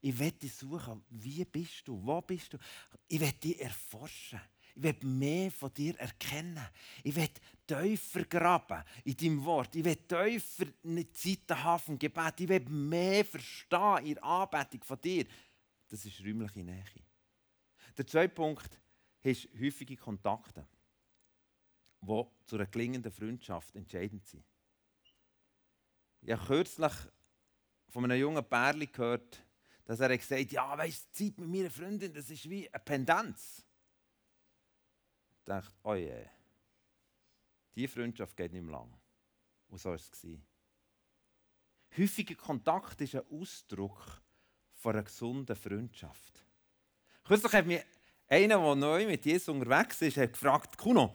Ich 0.00 0.18
will 0.18 0.32
dich 0.32 0.54
suchen, 0.54 1.04
wie 1.10 1.44
bist 1.44 1.86
du, 1.86 2.00
wo 2.02 2.20
bist 2.22 2.54
du. 2.54 2.58
Ich 3.06 3.20
will 3.20 3.32
dich 3.32 3.60
erforschen. 3.60 4.40
Ich 4.74 4.82
will 4.82 4.96
mehr 5.02 5.50
von 5.50 5.72
dir 5.74 5.98
erkennen. 5.98 6.66
Ich 7.02 7.14
will 7.14 7.28
tiefer 7.66 8.24
graben 8.24 8.82
in 9.04 9.16
deinem 9.16 9.44
Wort. 9.44 9.76
Ich 9.76 9.84
will 9.84 9.96
tiefer 9.96 10.66
eine 10.84 11.10
Zeit 11.12 11.50
haben 11.50 11.82
vom 11.82 11.98
Gebet. 11.98 12.40
Ich 12.40 12.48
will 12.48 12.60
mehr 12.60 13.24
verstehen 13.24 14.06
in 14.06 14.14
der 14.14 14.24
Anbetung 14.24 14.82
von 14.82 15.00
dir. 15.00 15.26
Das 15.88 16.04
ist 16.04 16.20
räumliche 16.20 16.64
Nähe. 16.64 16.84
Der 17.96 18.06
zweite 18.06 18.34
Punkt 18.34 18.80
ist 19.22 19.48
häufige 19.60 19.96
Kontakte, 19.96 20.66
die 22.00 22.24
zu 22.46 22.56
einer 22.56 22.66
gelingenden 22.66 23.12
Freundschaft 23.12 23.74
entscheidend 23.76 24.26
sind. 24.26 24.44
Ich 26.26 26.32
habe 26.32 26.44
kürzlich 26.44 26.92
von 27.88 28.02
einem 28.02 28.18
jungen 28.18 28.44
Pärchen 28.44 28.90
gehört, 28.90 29.40
dass 29.84 30.00
er 30.00 30.08
gesagt 30.18 30.40
hat, 30.40 30.50
ja, 30.50 30.76
weißt 30.76 31.06
du, 31.06 31.12
Zeit 31.12 31.38
mit 31.38 31.48
meiner 31.48 31.70
Freundin, 31.70 32.12
das 32.12 32.28
ist 32.28 32.50
wie 32.50 32.68
eine 32.68 32.82
Pendenz. 32.82 33.64
Ich 35.38 35.44
dachte, 35.44 35.70
oh 35.84 35.94
je, 35.94 36.26
diese 37.76 37.86
Freundschaft 37.86 38.36
geht 38.36 38.52
nicht 38.52 38.64
mehr 38.64 38.72
lang. 38.72 38.92
Und 39.68 39.78
so 39.78 39.90
war 39.90 39.94
es. 39.94 40.10
Häufiger 41.96 42.34
Kontakt 42.34 43.00
ist 43.02 43.14
ein 43.14 43.22
Ausdruck 43.30 44.20
von 44.74 44.94
einer 44.94 45.04
gesunden 45.04 45.54
Freundschaft. 45.54 46.44
Kürzlich 47.22 47.52
hat 47.52 47.66
mich 47.66 47.84
einer, 48.26 48.58
der 48.58 48.74
neu 48.74 49.06
mit 49.06 49.24
Jesus 49.24 49.48
unterwegs 49.48 50.02
ist, 50.02 50.16
gefragt, 50.16 50.76
Kuno, 50.76 51.14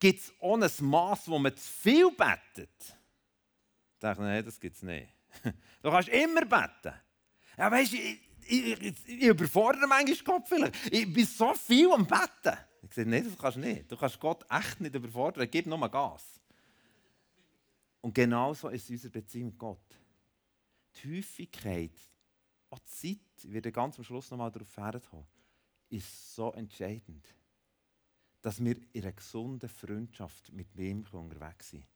gibt 0.00 0.18
es 0.18 0.32
auch 0.40 0.60
ein 0.60 0.68
Maß, 0.84 1.28
wo 1.28 1.38
man 1.38 1.56
zu 1.56 1.72
viel 1.72 2.10
betet? 2.10 2.96
Dachte, 4.02 4.22
nein, 4.22 4.44
das 4.44 4.58
gibt 4.58 4.76
es 4.76 4.82
nicht. 4.82 5.08
Du 5.82 5.90
kannst 5.90 6.08
immer 6.08 6.44
beten. 6.44 6.94
Ja, 7.56 7.70
weißt 7.70 7.92
du, 7.92 7.96
ich, 7.96 8.20
ich, 8.46 8.82
ich, 8.82 9.08
ich 9.08 9.22
überfordere 9.22 9.86
manchmal 9.86 10.24
Gott 10.24 10.48
vielleicht. 10.48 10.92
Ich 10.92 11.12
bin 11.12 11.26
so 11.26 11.54
viel 11.54 11.90
am 11.90 12.06
Betten. 12.06 12.58
Ich 12.82 12.94
sage, 12.94 13.08
nein, 13.08 13.24
das 13.24 13.38
kannst 13.38 13.56
du 13.56 13.60
nicht. 13.60 13.90
Du 13.90 13.96
kannst 13.96 14.20
Gott 14.20 14.44
echt 14.50 14.80
nicht 14.80 14.94
überfordern. 14.94 15.48
Gib 15.50 15.66
nur 15.66 15.88
Gas. 15.88 16.40
Und 18.00 18.14
genauso 18.14 18.68
ist 18.68 18.90
unserer 18.90 19.12
Beziehung 19.12 19.50
mit 19.50 19.58
Gott. 19.58 20.00
Die 20.96 21.18
Häufigkeit, 21.18 21.92
auch 22.70 22.80
die 22.80 22.90
Zeit, 22.90 23.44
ich 23.44 23.52
werde 23.52 23.70
ganz 23.70 23.98
am 23.98 24.04
Schluss 24.04 24.30
noch 24.30 24.38
mal 24.38 24.50
darauf 24.50 24.76
herkommen, 24.76 25.26
ist 25.88 26.34
so 26.34 26.52
entscheidend, 26.52 27.26
dass 28.40 28.62
wir 28.62 28.76
in 28.92 29.02
einer 29.02 29.12
gesunden 29.12 29.68
Freundschaft 29.68 30.52
mit 30.52 30.76
ihm 30.76 31.04
unterwegs 31.12 31.70
sind. 31.70 31.86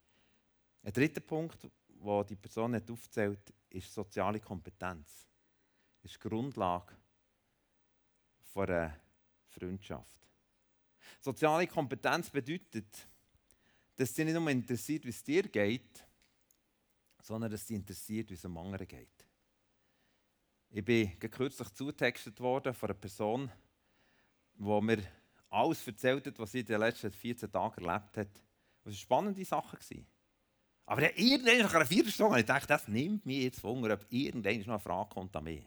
Ein 0.83 0.93
dritter 0.93 1.21
Punkt, 1.21 1.67
den 1.99 2.27
die 2.27 2.35
Person 2.35 2.71
nicht 2.71 2.89
aufzählt, 2.89 3.53
ist 3.69 3.93
soziale 3.93 4.39
Kompetenz. 4.39 5.27
Das 6.01 6.11
ist 6.11 6.23
die 6.23 6.29
Grundlage 6.29 6.95
einer 8.55 8.97
Freundschaft. 9.49 10.17
Soziale 11.21 11.67
Kompetenz 11.67 12.29
bedeutet, 12.29 13.07
dass 13.95 14.13
sie 14.13 14.25
nicht 14.25 14.33
nur 14.33 14.49
interessiert, 14.49 15.05
wie 15.05 15.09
es 15.09 15.23
dir 15.23 15.43
geht, 15.43 16.05
sondern 17.21 17.51
dass 17.51 17.67
sie 17.67 17.75
interessiert, 17.75 18.29
wie 18.29 18.35
es 18.35 18.45
einem 18.45 18.57
anderen 18.57 18.87
geht. 18.87 19.25
Ich 20.69 20.83
bin 20.83 21.17
kürzlich 21.19 21.69
zutextet 21.69 22.39
worden 22.39 22.73
von 22.73 22.89
einer 22.89 22.99
Person, 22.99 23.51
die 24.55 24.81
mir 24.81 25.03
alles 25.49 25.85
erzählt 25.87 26.27
hat, 26.27 26.39
was 26.39 26.51
sie 26.51 26.59
in 26.59 26.65
den 26.65 26.79
letzten 26.79 27.11
14 27.11 27.51
Tagen 27.51 27.85
erlebt 27.85 28.17
hat. 28.17 28.41
Das 28.83 28.93
waren 28.93 28.93
spannende 28.93 29.45
Sachen. 29.45 29.79
Aber 30.87 31.17
irgendwann 31.17 31.59
nach 31.59 31.73
einer 31.75 31.85
Viertelstunde 31.85 32.31
habe 32.31 32.39
ich 32.39 32.45
gedacht, 32.45 32.69
das 32.69 32.87
nimmt 32.87 33.25
mich 33.25 33.43
jetzt 33.43 33.61
Wunder, 33.61 33.93
ob 33.93 34.05
irgendwann 34.09 34.59
noch 34.59 34.67
eine 34.69 34.79
Frage 34.79 35.09
kommt 35.09 35.35
an 35.35 35.43
mich. 35.43 35.63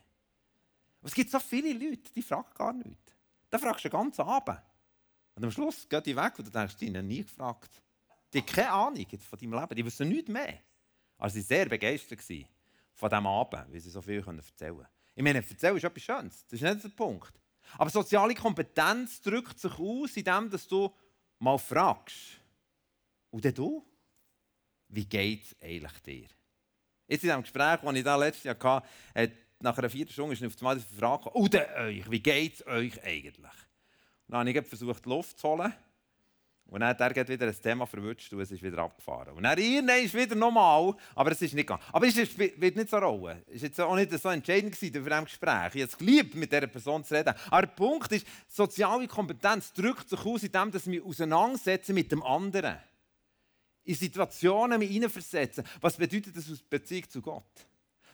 es 1.02 1.12
gibt 1.12 1.30
so 1.30 1.38
viele 1.38 1.74
Leute, 1.74 2.10
die 2.14 2.22
fragen 2.22 2.48
gar 2.54 2.72
nichts. 2.72 3.14
Da 3.50 3.58
fragst 3.58 3.84
du 3.84 3.90
den 3.90 3.98
ganzen 3.98 4.22
Abend. 4.22 4.62
Und 5.34 5.44
am 5.44 5.50
Schluss 5.50 5.86
geht 5.86 6.06
die 6.06 6.16
weg 6.16 6.38
und 6.38 6.46
du 6.46 6.50
denkst, 6.50 6.74
die 6.76 6.96
haben 6.96 7.06
nie 7.06 7.22
gefragt. 7.22 7.82
Die 8.32 8.38
haben 8.38 8.46
keine 8.46 8.70
Ahnung 8.70 9.06
von 9.18 9.38
deinem 9.38 9.52
Leben, 9.52 9.74
die 9.76 9.84
wissen 9.84 10.08
nichts 10.08 10.30
mehr. 10.30 10.58
Also 11.18 11.34
sie 11.34 11.40
waren 11.40 11.48
sehr 11.48 11.68
begeistert 11.68 12.22
von 12.94 13.10
diesem 13.10 13.26
Abend, 13.26 13.72
weil 13.72 13.80
sie 13.80 13.90
so 13.90 14.00
viel 14.00 14.24
erzählen 14.26 14.74
können. 14.74 14.88
Ich 15.14 15.22
meine, 15.22 15.38
erzählen 15.38 15.76
ist 15.76 15.84
etwas 15.84 16.02
Schönes, 16.02 16.46
das 16.46 16.62
ist 16.62 16.62
nicht 16.62 16.84
der 16.84 16.88
Punkt. 16.88 17.34
Aber 17.76 17.90
soziale 17.90 18.34
Kompetenz 18.34 19.20
drückt 19.20 19.58
sich 19.58 19.78
aus, 19.78 20.16
indem 20.16 20.50
du 20.50 20.94
mal 21.38 21.58
fragst. 21.58 22.40
Und 23.30 23.44
dann 23.44 23.54
du? 23.54 23.84
Wie 24.90 25.04
geht 25.04 25.44
es 25.44 25.56
eigentlich 25.62 25.98
dir? 26.04 26.28
Jetzt 27.06 27.24
in 27.24 27.30
dem 27.30 27.42
Gespräch, 27.42 27.80
das 27.82 27.94
ich 27.94 28.04
da 28.04 28.16
letztes 28.16 28.44
Jahr 28.44 28.82
hatte, 29.14 29.32
nach 29.60 29.76
einer 29.76 29.90
vierten 29.90 30.12
Stunde 30.12 30.34
ist 30.34 30.44
auf 30.44 30.56
einmal 30.58 30.76
die 30.76 30.98
Frage 30.98 31.24
gekommen, 31.24 31.44
und 31.44 31.54
euch, 31.54 32.10
wie 32.10 32.20
geht 32.20 32.54
es 32.54 32.66
euch 32.66 33.02
eigentlich? 33.04 33.50
dann 34.28 34.46
habe 34.46 34.50
ich 34.50 34.66
versucht, 34.66 35.04
Luft 35.06 35.38
zu 35.38 35.48
holen. 35.48 35.72
Und 36.66 36.80
dann 36.80 36.90
hat 36.90 37.00
er 37.00 37.28
wieder 37.28 37.48
ein 37.48 37.60
Thema 37.60 37.84
verwünscht 37.84 38.32
und 38.32 38.40
es 38.42 38.52
ist 38.52 38.62
wieder 38.62 38.78
abgefahren. 38.78 39.34
Und 39.34 39.42
dann 39.42 39.58
irgendwann 39.58 40.04
ist 40.04 40.14
wieder 40.14 40.36
nochmal, 40.36 40.94
aber 41.16 41.32
es 41.32 41.42
ist 41.42 41.52
nicht 41.52 41.66
gegangen. 41.66 41.82
Aber 41.90 42.06
es 42.06 42.16
wird 42.16 42.76
nicht 42.76 42.88
so 42.88 42.96
rollen. 42.96 43.42
Es 43.52 43.76
war 43.76 43.88
auch 43.88 43.96
nicht 43.96 44.12
so 44.12 44.28
entscheidend 44.28 44.76
für 44.76 44.88
dieses 44.88 45.04
Gespräch. 45.24 45.74
Ich 45.74 45.82
habe 45.82 45.90
es 45.90 45.98
geliebt, 45.98 46.36
mit 46.36 46.52
dieser 46.52 46.68
Person 46.68 47.02
zu 47.02 47.12
reden. 47.12 47.34
Aber 47.50 47.62
der 47.62 47.74
Punkt 47.74 48.12
ist, 48.12 48.24
soziale 48.46 49.08
Kompetenz 49.08 49.72
drückt 49.72 50.08
sich 50.08 50.24
aus, 50.24 50.44
indem 50.44 50.72
wir 50.72 51.04
uns 51.04 51.16
auseinandersetzen 51.16 51.92
mit 51.92 52.12
dem 52.12 52.22
anderen. 52.22 52.78
In 53.90 53.96
Situationen 53.96 54.80
hineinversetzen. 54.80 55.64
Was 55.80 55.96
bedeutet 55.96 56.36
das 56.36 56.48
aus 56.48 56.62
Beziehung 56.62 57.10
zu 57.10 57.20
Gott? 57.20 57.66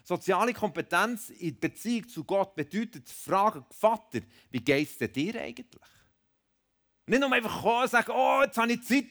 Soziale 0.03 0.55
Kompetenz 0.55 1.29
in 1.29 1.61
Beziehung 1.61 2.09
zu 2.09 2.25
Gott 2.25 2.55
bedeutet 2.55 3.11
fragen, 3.11 3.63
Vater, 3.71 4.21
wie 4.51 4.61
geht 4.61 4.89
es 4.89 5.13
dir 5.13 5.39
eigentlich? 5.39 5.83
Nicht 7.05 7.21
nur 7.21 7.31
einfach 7.31 7.61
kommen 7.61 7.83
und 7.83 7.91
sagen, 7.91 8.11
oh, 8.11 8.41
jetzt 8.43 8.57
habe 8.57 8.73
ich 8.73 8.83
Zeit, 8.85 9.05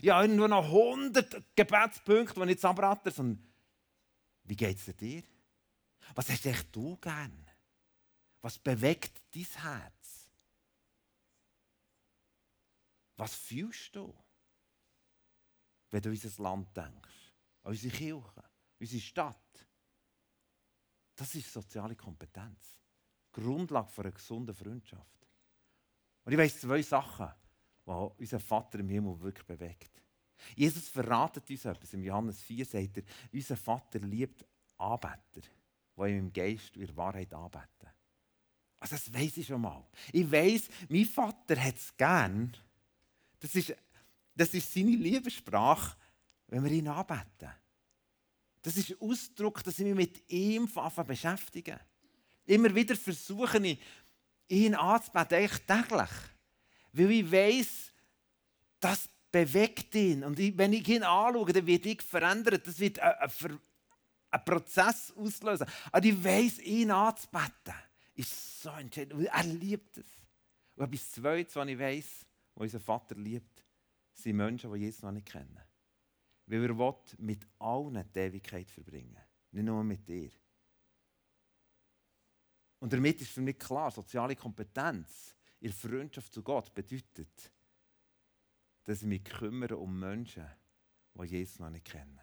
ja, 0.00 0.26
nur 0.26 0.48
noch 0.48 0.64
100 0.64 1.54
Gebetspunkte, 1.54 2.34
die 2.34 2.42
ich 2.44 2.48
jetzt 2.48 2.64
abratte, 2.64 3.10
sondern 3.10 3.46
wie 4.44 4.56
geht 4.56 4.78
es 4.78 4.96
dir? 4.96 5.22
Was 6.14 6.30
hast 6.30 6.46
echt 6.46 6.74
du 6.74 6.96
gern? 6.96 7.46
Was 8.40 8.58
bewegt 8.58 9.20
dein 9.34 9.44
Herz? 9.44 10.30
Was 13.16 13.34
fühlst 13.34 13.94
du, 13.94 14.14
wenn 15.90 16.02
du 16.02 16.08
an 16.08 16.14
unser 16.14 16.42
Land 16.42 16.76
denkst, 16.76 17.32
an 17.62 17.70
unsere 17.70 17.96
Kirche, 17.96 18.44
unsere 18.78 19.00
Stadt? 19.00 19.66
Das 21.16 21.34
ist 21.34 21.52
soziale 21.52 21.96
Kompetenz. 21.96 22.78
Grundlage 23.32 23.90
für 23.90 24.02
eine 24.02 24.12
gesunde 24.12 24.54
Freundschaft. 24.54 25.26
Und 26.24 26.32
ich 26.32 26.38
weiß 26.38 26.60
zwei 26.60 26.82
Sachen, 26.82 27.28
die 27.86 27.90
unser 27.90 28.40
Vater 28.40 28.78
im 28.78 28.88
Himmel 28.88 29.18
wirklich 29.20 29.46
bewegt. 29.46 30.02
Jesus 30.54 30.88
verratet 30.88 31.48
uns 31.50 31.64
etwas. 31.64 31.94
Im 31.94 32.04
Johannes 32.04 32.42
4 32.42 32.64
sagt 32.64 32.98
er, 32.98 33.02
unser 33.32 33.56
Vater 33.56 33.98
liebt 34.00 34.44
Anbeter, 34.76 35.18
die 35.96 36.02
ihm 36.02 36.18
im 36.18 36.32
Geist 36.32 36.76
und 36.76 36.82
in 36.82 36.96
Wahrheit 36.96 37.32
anbeten. 37.34 37.88
Also 38.80 38.94
das 38.94 39.12
weiß 39.12 39.38
ich 39.38 39.46
schon 39.46 39.60
mal. 39.60 39.84
Ich 40.12 40.30
weiß, 40.30 40.68
mein 40.88 41.04
Vater 41.04 41.62
hat 41.62 41.76
es 41.76 41.96
gern. 41.96 42.56
Das 43.40 43.54
ist, 43.54 43.74
das 44.38 44.54
ist 44.54 44.72
seine 44.72 44.92
Liebessprache, 44.92 45.96
wenn 46.46 46.62
wir 46.62 46.70
ihn 46.70 46.88
anbeten. 46.88 47.50
Das 48.62 48.76
ist 48.76 48.90
ein 48.90 49.00
Ausdruck, 49.00 49.64
dass 49.64 49.78
ich 49.78 49.84
mich 49.84 49.94
mit 49.94 50.30
ihm 50.30 50.70
beschäftige. 51.06 51.80
Immer 52.46 52.74
wieder 52.74 52.94
versuche 52.94 53.58
ich, 53.58 53.80
ihn 54.48 54.74
anzubeten, 54.74 55.38
eigentlich 55.38 55.66
täglich. 55.66 56.10
Weil 56.92 57.10
ich 57.10 57.32
weiss, 57.32 57.92
das 58.78 59.08
bewegt 59.30 59.94
ihn. 59.94 60.24
Und 60.24 60.38
wenn 60.38 60.72
ich 60.72 60.88
ihn 60.88 61.02
anschaue, 61.02 61.52
dann 61.52 61.66
wird 61.66 61.86
ich 61.86 62.02
verändert. 62.02 62.66
Das 62.66 62.78
wird 62.78 63.00
einen 63.00 64.44
Prozess 64.44 65.12
auslösen. 65.16 65.66
Aber 65.90 66.06
ich 66.06 66.24
weiss, 66.24 66.58
ihn 66.60 66.90
anzubeten, 66.92 67.74
ist 68.14 68.62
so 68.62 68.70
entscheidend. 68.70 69.26
Er 69.26 69.44
liebt 69.44 69.98
es. 69.98 70.06
Und 70.76 70.84
etwas 70.84 71.10
Zweites, 71.10 71.56
was 71.56 71.68
ich 71.68 71.78
weiss, 71.78 72.26
was 72.54 72.62
unser 72.62 72.80
Vater 72.80 73.16
liebt, 73.16 73.57
sind 74.18 74.36
Menschen, 74.36 74.72
die 74.72 74.80
Jesus 74.80 75.02
noch 75.02 75.12
nicht 75.12 75.26
kennen. 75.26 75.60
Weil 76.46 76.64
er 76.64 76.78
will 76.78 76.94
mit 77.18 77.46
allen 77.58 78.12
die 78.12 78.18
Ewigkeit 78.18 78.70
verbringen. 78.70 79.18
Nicht 79.52 79.64
nur 79.64 79.84
mit 79.84 80.06
dir. 80.08 80.30
Und 82.80 82.92
damit 82.92 83.20
ist 83.20 83.30
für 83.30 83.40
mich 83.40 83.58
klar, 83.58 83.90
soziale 83.90 84.36
Kompetenz 84.36 85.34
in 85.60 85.72
Freundschaft 85.72 86.32
zu 86.32 86.42
Gott 86.42 86.72
bedeutet, 86.74 87.52
dass 88.84 89.02
ich 89.02 89.08
mich 89.08 89.24
kümmere 89.24 89.76
um 89.76 89.98
Menschen, 89.98 90.46
die 91.14 91.24
Jesus 91.24 91.58
noch 91.58 91.70
nicht 91.70 91.86
kennen. 91.86 92.20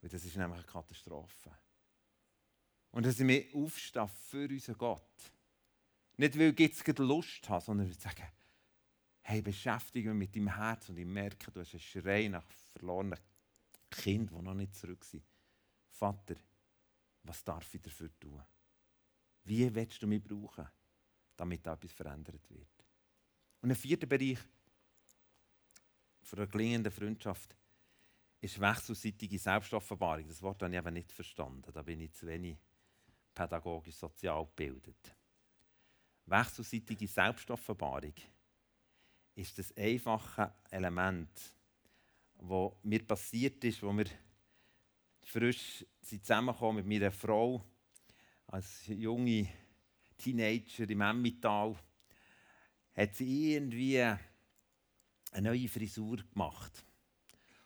Weil 0.00 0.10
das 0.10 0.24
ist 0.24 0.36
nämlich 0.36 0.58
eine 0.58 0.66
Katastrophe. 0.66 1.50
Und 2.90 3.06
dass 3.06 3.18
ich 3.18 3.26
mich 3.26 3.54
aufstehe 3.54 4.08
für 4.08 4.48
unseren 4.48 4.78
Gott. 4.78 5.32
Nicht, 6.16 6.38
weil 6.38 6.52
ich 6.52 6.58
jetzt 6.58 6.98
Lust 6.98 7.48
habe, 7.48 7.64
sondern 7.64 7.86
weil 7.86 7.92
ich 7.92 8.00
sage, 8.00 8.30
hey, 9.30 9.42
beschäftige 9.42 10.12
mich 10.12 10.28
mit 10.28 10.36
deinem 10.36 10.56
Herz 10.56 10.88
und 10.88 10.98
ich 10.98 11.06
merke, 11.06 11.52
du 11.52 11.60
hast 11.60 11.72
einen 11.72 11.80
Schrei 11.80 12.26
nach 12.26 12.44
verlorenen 12.72 13.18
Kind, 13.88 14.30
die 14.30 14.42
noch 14.42 14.54
nicht 14.54 14.74
zurück 14.74 15.04
sind. 15.04 15.22
Vater, 15.88 16.34
was 17.22 17.44
darf 17.44 17.72
ich 17.72 17.80
dafür 17.80 18.10
tun? 18.18 18.42
Wie 19.44 19.72
willst 19.72 20.02
du 20.02 20.08
mich 20.08 20.22
brauchen, 20.22 20.66
damit 21.36 21.64
da 21.64 21.74
etwas 21.74 21.92
verändert 21.92 22.50
wird? 22.50 22.84
Und 23.62 23.70
ein 23.70 23.76
vierter 23.76 24.08
Bereich 24.08 24.38
für 26.22 26.36
eine 26.36 26.48
gelingende 26.48 26.90
Freundschaft 26.90 27.56
ist 28.40 28.60
wechselseitige 28.60 29.38
Selbstoffenbarung. 29.38 30.26
Das 30.26 30.42
Wort 30.42 30.62
habe 30.62 30.72
ich 30.72 30.78
eben 30.78 30.94
nicht 30.94 31.12
verstanden. 31.12 31.70
Da 31.72 31.82
bin 31.82 32.00
ich 32.00 32.12
zu 32.14 32.26
wenig 32.26 32.58
pädagogisch 33.32 33.94
sozial 33.94 34.44
gebildet. 34.46 35.14
Wechselseitige 36.26 37.06
Selbstoffenbarung 37.06 38.14
ist 39.40 39.58
das 39.58 39.74
einfache 39.76 40.52
Element, 40.70 41.30
das 42.38 42.72
mir 42.82 43.06
passiert 43.06 43.64
ist, 43.64 43.82
wo 43.82 43.92
wir 43.96 44.06
frisch 45.24 45.84
zusammengekommen 46.02 46.84
mit 46.84 46.86
meiner 46.86 47.10
Frau 47.10 47.64
als 48.48 48.86
junge 48.86 49.48
Teenager 50.18 50.88
im 50.88 51.00
Emmental, 51.00 51.74
hat 52.94 53.14
sie 53.14 53.54
irgendwie 53.54 54.00
eine 54.02 54.18
neue 55.48 55.68
Frisur 55.68 56.18
gemacht. 56.18 56.84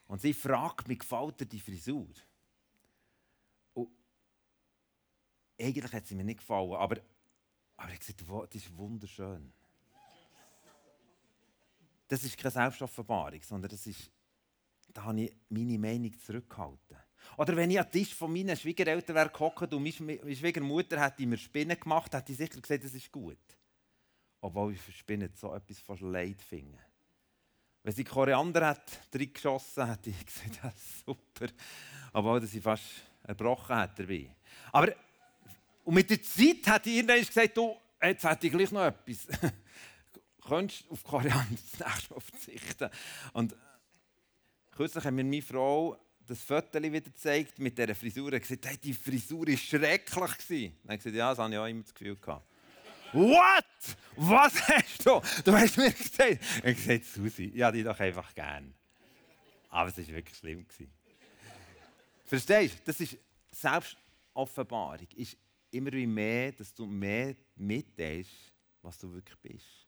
Und 0.06 0.20
sie 0.20 0.32
fragt 0.32 0.86
mich, 0.86 1.00
gefällt 1.00 1.40
dir 1.40 1.46
die 1.46 1.60
Frisur? 1.60 2.06
Und 3.72 3.88
eigentlich 5.58 5.92
hat 5.92 6.06
sie 6.06 6.14
mir 6.14 6.24
nicht 6.24 6.38
gefallen, 6.38 6.74
aber, 6.74 7.00
aber 7.76 7.92
ich 7.92 7.98
gesagt, 7.98 8.22
das 8.22 8.62
ist 8.62 8.76
wunderschön. 8.76 9.52
Das 12.08 12.22
ist 12.24 12.36
keine 12.36 12.50
Selbstoffenbarung, 12.50 13.42
sondern 13.42 13.70
das 13.70 13.86
ist, 13.86 14.10
da 14.92 15.04
habe 15.04 15.22
ich 15.22 15.36
meine 15.48 15.78
Meinung 15.78 16.18
zurückgehalten. 16.18 16.96
Oder 17.38 17.56
wenn 17.56 17.70
ich 17.70 17.80
den 17.80 17.90
Tisch 17.90 18.14
von 18.14 18.32
meinen 18.32 18.56
Schwiegereltern 18.56 19.16
wäre 19.16 19.30
gehockt 19.30 19.72
und 19.72 19.82
meine 19.82 20.36
Schwiegermutter 20.36 21.02
hätte 21.02 21.26
mir 21.26 21.38
Spinnen 21.38 21.78
gemacht, 21.78 22.12
hätte 22.12 22.32
ich 22.32 22.38
sicher 22.38 22.60
gesagt, 22.60 22.84
das 22.84 22.94
ist 22.94 23.10
gut. 23.10 23.38
Obwohl 24.40 24.74
ich 24.74 24.80
für 24.80 24.92
Spinnen 24.92 25.32
so 25.34 25.54
etwas 25.54 25.78
von 25.78 25.98
Leid 26.12 26.40
finde. 26.42 26.78
Wenn 27.82 27.94
sie 27.94 28.04
Koriander 28.04 28.66
hat 28.66 29.10
geschossen, 29.10 29.86
hätte 29.86 30.10
ich 30.10 30.26
gesagt, 30.26 30.60
das 30.62 30.74
ist 30.74 31.06
super. 31.06 31.46
Obwohl 32.12 32.42
sie 32.46 32.60
fast 32.60 32.84
erbrochen 33.22 33.76
hat 33.76 33.98
dabei. 33.98 34.34
Aber 34.72 34.92
und 35.84 35.94
mit 35.94 36.08
der 36.08 36.22
Zeit 36.22 36.66
hat 36.66 36.86
ich 36.86 36.96
irgendwann 36.96 37.20
gesagt, 37.20 37.56
du, 37.56 37.76
jetzt 38.02 38.24
hätte 38.24 38.46
ich 38.46 38.52
gleich 38.52 38.72
noch 38.72 38.86
etwas. 38.86 39.26
Könntest 40.46 40.84
auf 40.90 41.02
nächste 41.22 42.14
Mal 42.14 42.20
verzichten? 42.20 42.90
Und 43.32 43.56
kürzlich 44.70 45.04
hat 45.04 45.12
mir 45.12 45.24
meine 45.24 45.42
Frau 45.42 45.98
das 46.26 46.42
Foto 46.42 46.82
wieder 46.82 47.00
gezeigt 47.00 47.58
mit 47.58 47.76
dieser 47.76 47.94
Frisur. 47.94 48.32
Er 48.32 48.36
hat 48.36 48.42
gesagt, 48.42 48.66
hey, 48.66 48.78
die 48.78 48.94
Frisur 48.94 49.46
war 49.46 49.56
schrecklich. 49.56 50.10
Dann 50.10 50.20
habe 50.20 50.94
ich 50.94 50.98
gesagt, 50.98 51.16
ja, 51.16 51.30
das 51.30 51.38
habe 51.38 51.52
ich 51.52 51.58
auch 51.58 51.66
immer 51.66 51.82
das 51.82 51.94
Gefühl 51.94 52.16
gehabt. 52.16 52.46
What? 53.12 53.64
Was 54.16 54.68
hast 54.68 55.06
du? 55.06 55.20
Du 55.44 55.52
hast 55.52 55.76
mir 55.76 55.92
gesagt. 55.92 56.40
Ich 56.40 56.58
habe 56.58 56.74
gesagt, 56.74 57.04
Susi, 57.04 57.52
ja, 57.54 57.70
die 57.70 57.82
doch 57.82 57.98
einfach 57.98 58.34
gern. 58.34 58.74
Aber 59.68 59.88
es 59.88 59.98
war 59.98 60.06
wirklich 60.08 60.36
schlimm. 60.36 60.66
Verstehst 62.24 62.74
du? 62.74 62.78
Das 62.84 63.00
ist 63.00 63.16
Selbstoffenbarung. 63.50 65.06
Ist 65.14 65.36
immer 65.70 65.92
wie 65.92 66.06
mehr, 66.06 66.52
dass 66.52 66.74
du 66.74 66.86
mehr 66.86 67.36
mitteilst, 67.56 68.30
was 68.82 68.98
du 68.98 69.12
wirklich 69.12 69.38
bist. 69.38 69.83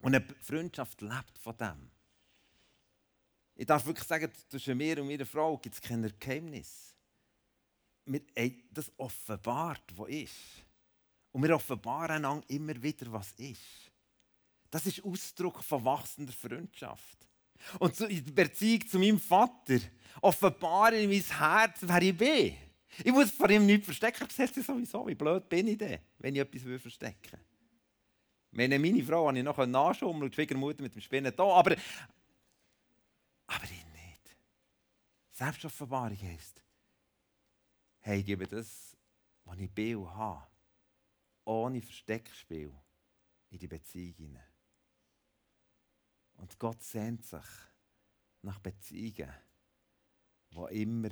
Und 0.00 0.14
eine 0.14 0.24
Freundschaft 0.40 1.00
lebt 1.00 1.38
von 1.38 1.56
dem. 1.56 1.90
Ich 3.54 3.66
darf 3.66 3.84
wirklich 3.84 4.06
sagen, 4.06 4.32
zwischen 4.48 4.78
mir 4.78 5.00
und 5.00 5.06
meiner 5.06 5.26
Frau 5.26 5.58
gibt 5.58 5.74
es 5.74 5.80
kein 5.80 6.10
Geheimnis. 6.18 6.94
Wir 8.06 8.22
haben 8.36 8.62
das 8.72 8.90
offenbart, 8.96 9.82
was 9.94 10.08
ist. 10.08 10.64
Und 11.32 11.42
wir 11.42 11.54
offenbaren 11.54 12.16
einander 12.16 12.48
immer 12.48 12.82
wieder, 12.82 13.12
was 13.12 13.32
ist. 13.32 13.90
Das 14.70 14.86
ist 14.86 15.04
Ausdruck 15.04 15.62
von 15.62 15.84
wachsender 15.84 16.32
Freundschaft. 16.32 17.18
Und 17.78 18.00
in 18.00 18.24
der 18.24 18.44
Beziehung 18.44 18.86
zu 18.88 18.98
meinem 18.98 19.20
Vater 19.20 19.78
offenbare 20.22 20.96
ich 20.96 21.06
mein 21.06 21.38
Herz, 21.38 21.80
wer 21.82 22.02
ich 22.02 22.16
bin. 22.16 22.56
Ich 23.04 23.12
muss 23.12 23.30
vor 23.30 23.50
ihm 23.50 23.66
nichts 23.66 23.84
verstecken. 23.84 24.26
Das 24.26 24.38
heißt 24.38 24.54
sowieso, 24.54 25.06
wie 25.06 25.14
blöd 25.14 25.48
bin 25.48 25.68
ich 25.68 25.78
denn, 25.78 25.98
wenn 26.18 26.34
ich 26.34 26.40
etwas 26.40 26.80
verstecken 26.80 27.32
will. 27.32 27.49
Meine 28.52 28.78
Frau 29.04 29.28
habe 29.28 29.38
ich 29.38 29.44
noch 29.44 29.64
nachschummeln 29.64 30.24
und 30.24 30.30
die 30.30 30.34
Schwiegermutter 30.34 30.82
mit 30.82 30.94
dem 30.94 31.00
Spinnen 31.00 31.34
da. 31.34 31.44
Aber, 31.44 31.76
aber 33.46 33.64
ich 33.64 33.86
nicht. 33.86 34.36
Selbstoffenbarung 35.30 36.20
heisst, 36.20 36.62
hey, 38.00 38.22
gebe 38.22 38.46
das, 38.46 38.96
was 39.44 39.58
ich 39.58 39.70
bin 39.70 39.96
und 39.96 40.14
habe, 40.14 40.50
ohne 41.44 41.80
Versteckspiel 41.80 42.72
in 43.50 43.58
die 43.58 43.68
Beziehung 43.68 44.14
hinein. 44.14 44.44
Und 46.34 46.58
Gott 46.58 46.82
sehnt 46.82 47.24
sich 47.24 47.46
nach 48.42 48.58
Beziehungen, 48.58 49.32
wo 50.52 50.66
immer 50.66 51.10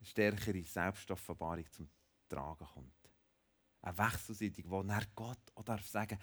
stärkere 0.00 0.62
Selbstoffenbarung 0.64 1.70
zum 1.70 1.88
Tragen 2.28 2.66
kommt. 2.66 3.01
Eine 3.82 3.98
Wechselseitig, 3.98 4.68
wo 4.68 4.80
er 4.82 5.06
Gott 5.14 5.52
auch 5.54 5.64
darf 5.64 5.86
sagen, 5.86 6.18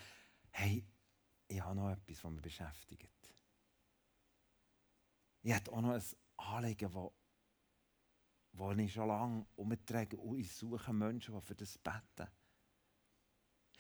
hey, 0.52 0.86
ich 1.48 1.62
habe 1.62 1.76
noch 1.76 1.91
etwas, 1.91 2.24
was 2.24 2.32
mich 2.32 2.41
beschäftigt. 2.41 3.10
Ich 5.41 5.54
habe 5.54 5.72
auch 5.72 5.82
noch 5.82 5.93
ein 5.93 6.04
Anliegen, 6.38 6.91
das 6.91 7.12
wo 8.54 8.72
ich 8.72 8.93
schon 8.93 9.08
lange 9.08 9.45
umtrage 9.56 10.17
und 10.17 10.39
ich 10.39 10.52
suche 10.52 10.93
Menschen, 10.93 11.36
die 11.36 11.41
für 11.41 11.56
das 11.56 11.78
beten. 11.78 12.28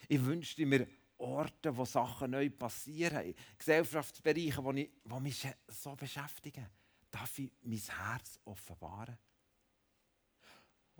Ich 0.07 0.23
wünschte 0.23 0.65
mir 0.65 0.87
Orte, 1.17 1.75
wo 1.75 1.83
Sachen 1.83 2.31
neu 2.31 2.49
passieren, 2.49 3.35
Gesellschaftsbereiche, 3.57 4.63
die, 4.73 4.83
ich, 4.83 4.91
die 5.03 5.19
mich 5.19 5.47
so 5.67 5.95
beschäftigen. 5.95 6.67
Darf 7.11 7.37
ich 7.39 7.51
mein 7.61 7.77
Herz 7.77 8.39
offenbaren? 8.45 9.17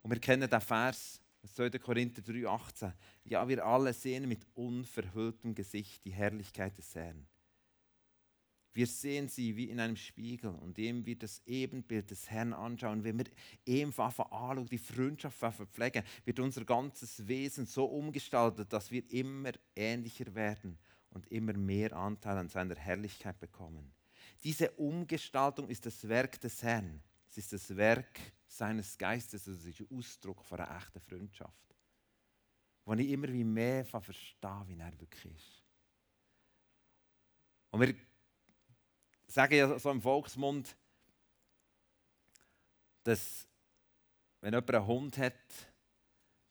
Und 0.02 0.12
wir 0.12 0.20
kennen 0.20 0.50
den 0.50 0.62
Vers, 0.62 1.22
2. 1.48 1.70
Korinther 1.80 2.22
3,18. 2.22 2.94
Ja, 3.26 3.48
wir 3.48 3.66
alle 3.66 3.94
sehen 3.94 4.28
mit 4.28 4.46
unverhülltem 4.54 5.56
Gesicht 5.56 6.04
die 6.06 6.12
Herrlichkeit 6.12 6.78
des 6.78 6.94
Herrn. 6.96 7.28
Wir 8.74 8.88
sehen 8.88 9.28
sie 9.28 9.56
wie 9.56 9.70
in 9.70 9.80
einem 9.80 9.96
Spiegel 9.96 10.52
und 10.52 10.78
indem 10.78 11.06
wir 11.06 11.18
das 11.18 11.42
Ebenbild 11.46 12.12
des 12.12 12.30
Herrn 12.30 12.54
anschauen, 12.54 13.04
wenn 13.04 13.18
wir 13.18 13.26
ihm 13.66 13.92
anschauen, 13.98 14.68
die 14.68 14.78
Freundschaft 14.78 15.40
pflegen, 15.72 16.04
wird 16.24 16.40
unser 16.40 16.64
ganzes 16.66 17.28
Wesen 17.28 17.66
so 17.66 17.86
umgestaltet, 17.86 18.72
dass 18.72 18.92
wir 18.92 19.04
immer 19.12 19.52
ähnlicher 19.76 20.34
werden 20.36 20.78
und 21.10 21.28
immer 21.32 21.54
mehr 21.54 21.94
Anteil 21.94 22.38
an 22.38 22.50
seiner 22.50 22.76
Herrlichkeit 22.76 23.40
bekommen. 23.40 23.92
Diese 24.44 24.72
Umgestaltung 24.72 25.68
ist 25.68 25.86
das 25.86 26.08
Werk 26.08 26.40
des 26.40 26.62
Herrn. 26.64 27.02
Es 27.30 27.38
ist 27.38 27.54
das 27.54 27.78
Werk 27.78 28.20
seines 28.48 28.98
Geistes, 28.98 29.48
also 29.48 29.60
es 29.60 29.66
ist 29.68 29.82
ein 29.82 29.98
Ausdruck 29.98 30.44
von 30.44 30.60
einer 30.60 30.76
echten 30.76 31.00
Freundschaft. 31.00 31.76
Wo 32.84 32.94
ich 32.94 33.10
immer 33.10 33.28
wie 33.28 33.44
mehr 33.44 33.86
verstehe, 33.86 34.64
wie 34.66 34.80
er 34.80 35.00
wirklich 35.00 35.36
ist. 35.36 35.64
Und 37.70 37.82
wir 37.82 37.96
sagen 39.28 39.54
ja 39.54 39.78
so 39.78 39.92
im 39.92 40.02
Volksmund, 40.02 40.76
dass 43.04 43.48
wenn 44.42 44.54
jemand 44.54 44.74
einen 44.74 44.88
Hund 44.88 45.18
hat, 45.20 45.34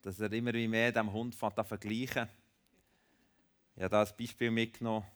dass 0.02 0.20
er 0.20 0.32
immer 0.32 0.54
wie 0.54 0.68
mehr 0.68 0.92
dem 0.92 1.12
Hund 1.12 1.34
vergleichen 1.34 2.28
Ich 3.74 3.82
habe 3.82 3.90
da 3.90 4.02
ein 4.04 4.16
Beispiel 4.16 4.52
mitgenommen. 4.52 5.06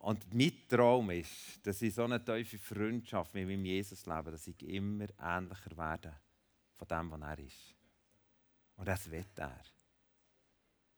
Und 0.00 0.32
mein 0.32 0.66
Traum 0.66 1.10
ist, 1.10 1.64
dass 1.66 1.82
ich 1.82 1.94
so 1.94 2.04
eine 2.04 2.24
tiefe 2.24 2.58
Freundschaft 2.58 3.34
mit 3.34 3.46
meinem 3.46 3.66
Jesus 3.66 4.06
lebe, 4.06 4.30
dass 4.30 4.46
ich 4.46 4.62
immer 4.62 5.06
ähnlicher 5.20 5.76
werde 5.76 6.18
von 6.74 6.88
dem, 6.88 7.10
was 7.10 7.20
er 7.20 7.38
ist. 7.38 7.76
Und 8.76 8.88
das 8.88 9.10
wird 9.10 9.38
er. 9.38 9.62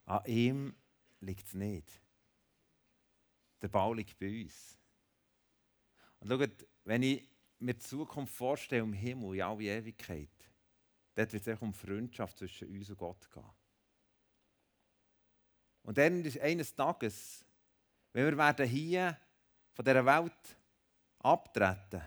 An 0.04 0.24
ihm 0.26 0.76
liegt 1.18 1.48
es 1.48 1.54
nicht. 1.54 2.00
Der 3.60 3.68
Bau 3.68 3.92
liegt 3.92 4.16
bei 4.20 4.44
uns. 4.44 4.78
Und 6.20 6.28
schaut, 6.28 6.66
wenn 6.84 7.02
ich 7.02 7.28
mir 7.58 7.74
die 7.74 7.80
Zukunft 7.80 8.34
vorstelle 8.34 8.84
im 8.84 8.92
Himmel, 8.92 9.34
in 9.34 9.42
alle 9.42 9.64
Ewigkeit, 9.64 10.30
dort 11.16 11.32
wird 11.32 11.44
es 11.44 11.60
um 11.60 11.74
Freundschaft 11.74 12.38
zwischen 12.38 12.68
uns 12.68 12.88
und 12.88 12.98
Gott 12.98 13.28
gehen. 13.32 13.50
Und 15.82 15.98
dann 15.98 16.24
ist 16.24 16.38
eines 16.38 16.72
Tages, 16.72 17.44
wenn 18.12 18.26
wir 18.26 18.36
werden 18.36 18.66
hier 18.66 19.18
von 19.72 19.84
dieser 19.84 20.04
Welt 20.04 20.56
abtreten, 21.20 22.02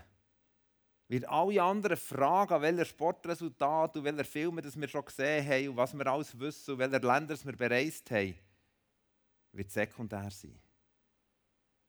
wird 1.08 1.28
alle 1.28 1.62
anderen 1.62 1.96
Fragen, 1.96 2.62
welche 2.62 2.84
Sportresultate 2.84 3.98
und 3.98 4.04
welche 4.04 4.24
Filme 4.24 4.62
das 4.62 4.78
wir 4.78 4.88
schon 4.88 5.04
gesehen 5.04 5.46
haben 5.46 5.68
und 5.68 5.76
was 5.76 5.94
wir 5.94 6.06
alles 6.06 6.38
wissen 6.38 6.72
und 6.72 6.78
welche 6.78 7.06
Länder 7.06 7.36
wir 7.44 7.56
bereist 7.56 8.10
haben, 8.10 8.34
wird 9.52 9.70
sekundär 9.70 10.30
sein. 10.30 10.58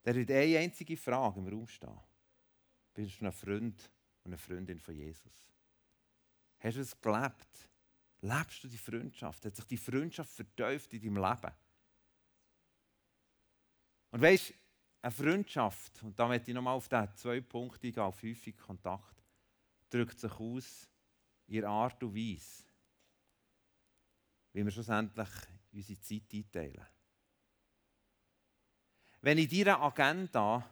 Da 0.03 0.15
wird 0.15 0.31
eine 0.31 0.59
einzige 0.59 0.95
Frage 0.95 1.39
im 1.39 1.47
Raum 1.47 1.67
stehen. 1.67 1.99
Bist 2.93 3.19
du 3.19 3.25
ein 3.25 3.31
Freund 3.31 3.91
und 4.23 4.31
eine 4.31 4.37
Freundin 4.37 4.79
von 4.79 4.95
Jesus? 4.95 5.51
Hast 6.59 6.77
du 6.77 6.81
es 6.81 6.99
gelebt? 7.01 7.69
Lebst 8.21 8.63
du 8.63 8.67
die 8.67 8.77
Freundschaft? 8.77 9.45
Hat 9.45 9.55
sich 9.55 9.65
die 9.65 9.77
Freundschaft 9.77 10.31
verteuft 10.31 10.93
in 10.93 11.01
deinem 11.01 11.17
Leben? 11.17 11.53
Und 14.17 14.23
weißt 14.23 14.51
eine 15.03 15.11
Freundschaft, 15.11 16.01
und 16.01 16.17
da 16.17 16.27
möchte 16.27 16.49
ich 16.49 16.55
nochmal 16.55 16.73
auf 16.73 16.89
den 16.89 17.07
zwei 17.13 17.39
Punkte 17.39 17.91
gehen, 17.91 18.01
auf 18.01 18.23
häufig 18.23 18.57
Kontakt, 18.57 19.23
drückt 19.91 20.19
sich 20.19 20.31
aus 20.31 20.89
in 21.45 21.63
Art 21.63 22.01
und 22.01 22.15
Weise, 22.15 22.63
wie 24.53 24.65
wir 24.65 24.71
schlussendlich 24.71 25.29
unsere 25.71 26.01
Zeit 26.01 26.33
einteilen. 26.33 26.87
Wenn 29.21 29.37
in 29.37 29.49
deiner 29.49 29.83
Agenda 29.83 30.67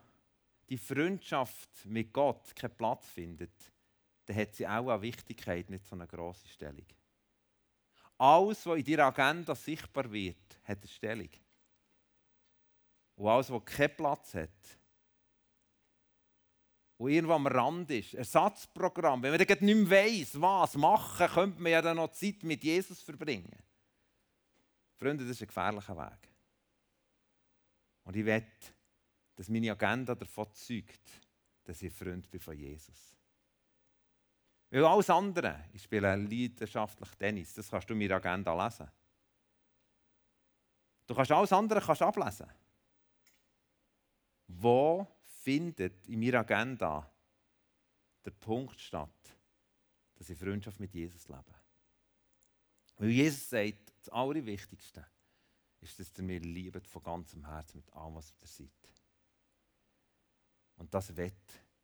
die 0.68 0.80
Freundschaft 0.80 1.86
mit 1.86 2.12
Gott 2.12 2.56
keinen 2.56 2.76
Platz 2.76 3.12
findet, 3.12 3.72
dann 4.26 4.38
hat 4.38 4.56
sie 4.56 4.68
auch 4.68 4.90
an 4.90 5.04
Wichtigkeit 5.04 5.70
nicht 5.70 5.86
so 5.86 5.96
eine 5.96 6.08
grosse 6.08 6.48
Stellung. 6.48 6.88
Alles, 8.18 8.66
was 8.66 8.80
in 8.80 8.86
deiner 8.86 9.06
Agenda 9.06 9.54
sichtbar 9.54 10.12
wird, 10.12 10.60
hat 10.64 10.80
eine 10.80 10.88
Stellung. 10.88 11.30
Und 13.16 13.28
alles, 13.28 13.50
was 13.50 13.66
keinen 13.66 13.96
Platz 13.96 14.34
hat, 14.34 14.50
und 16.98 17.12
irgendwo 17.12 17.34
am 17.34 17.48
Rand 17.48 17.92
ist, 17.92 18.14
Ersatzprogramm, 18.14 19.22
wenn 19.22 19.32
man 19.32 19.46
dann 19.46 19.66
nicht 19.66 19.90
mehr 19.90 20.06
weiss, 20.06 20.40
was 20.40 20.76
machen, 20.76 21.28
könnte 21.28 21.62
man 21.62 21.72
ja 21.72 21.82
dann 21.82 21.98
noch 21.98 22.12
Zeit 22.12 22.42
mit 22.44 22.64
Jesus 22.64 23.02
verbringen. 23.02 23.62
Freunde, 24.96 25.26
das 25.26 25.36
ist 25.36 25.42
ein 25.42 25.48
gefährlicher 25.48 25.98
Weg. 25.98 26.30
Und 28.06 28.16
ich 28.16 28.26
wette, 28.26 28.74
dass 29.36 29.50
meine 29.50 29.72
Agenda 29.72 30.16
davon 30.16 30.48
zeugt, 30.54 31.02
dass 31.66 31.82
ich 31.82 31.94
Freund 31.94 32.30
bin 32.32 32.40
von 32.40 32.58
Jesus. 32.58 33.18
Weil 34.70 34.86
alles 34.86 35.10
andere, 35.10 35.66
ich 35.74 35.84
spiele 35.84 36.16
leidenschaftlich 36.16 37.10
Tennis, 37.12 37.54
das 37.54 37.70
kannst 37.70 37.90
du 37.90 37.94
in 37.94 38.00
meiner 38.00 38.16
Agenda 38.16 38.66
lesen. 38.66 38.90
Du 41.08 41.14
kannst 41.14 41.32
alles 41.32 41.52
andere 41.52 41.82
kannst 41.82 42.02
ablesen. 42.02 42.48
Wo 44.48 45.08
findet 45.44 46.08
in 46.08 46.20
meiner 46.20 46.40
Agenda 46.40 47.12
der 48.24 48.32
Punkt 48.32 48.80
statt, 48.80 49.10
dass 50.16 50.30
ich 50.30 50.38
Freundschaft 50.38 50.80
mit 50.80 50.94
Jesus 50.94 51.28
lebe? 51.28 51.54
Weil 52.98 53.10
Jesus 53.10 53.50
sagt, 53.50 53.94
das 54.00 54.10
Allerwichtigste 54.10 55.06
ist, 55.82 56.00
dass 56.00 56.18
ihr 56.18 56.24
mich 56.24 56.44
liebt 56.44 56.88
von 56.88 57.04
ganzem 57.04 57.46
Herzen 57.46 57.78
mit 57.78 57.94
allem, 57.94 58.16
was 58.16 58.34
ihr 58.42 58.48
seid. 58.48 58.70
Und 60.78 60.94
das 60.94 61.16
wett 61.16 61.34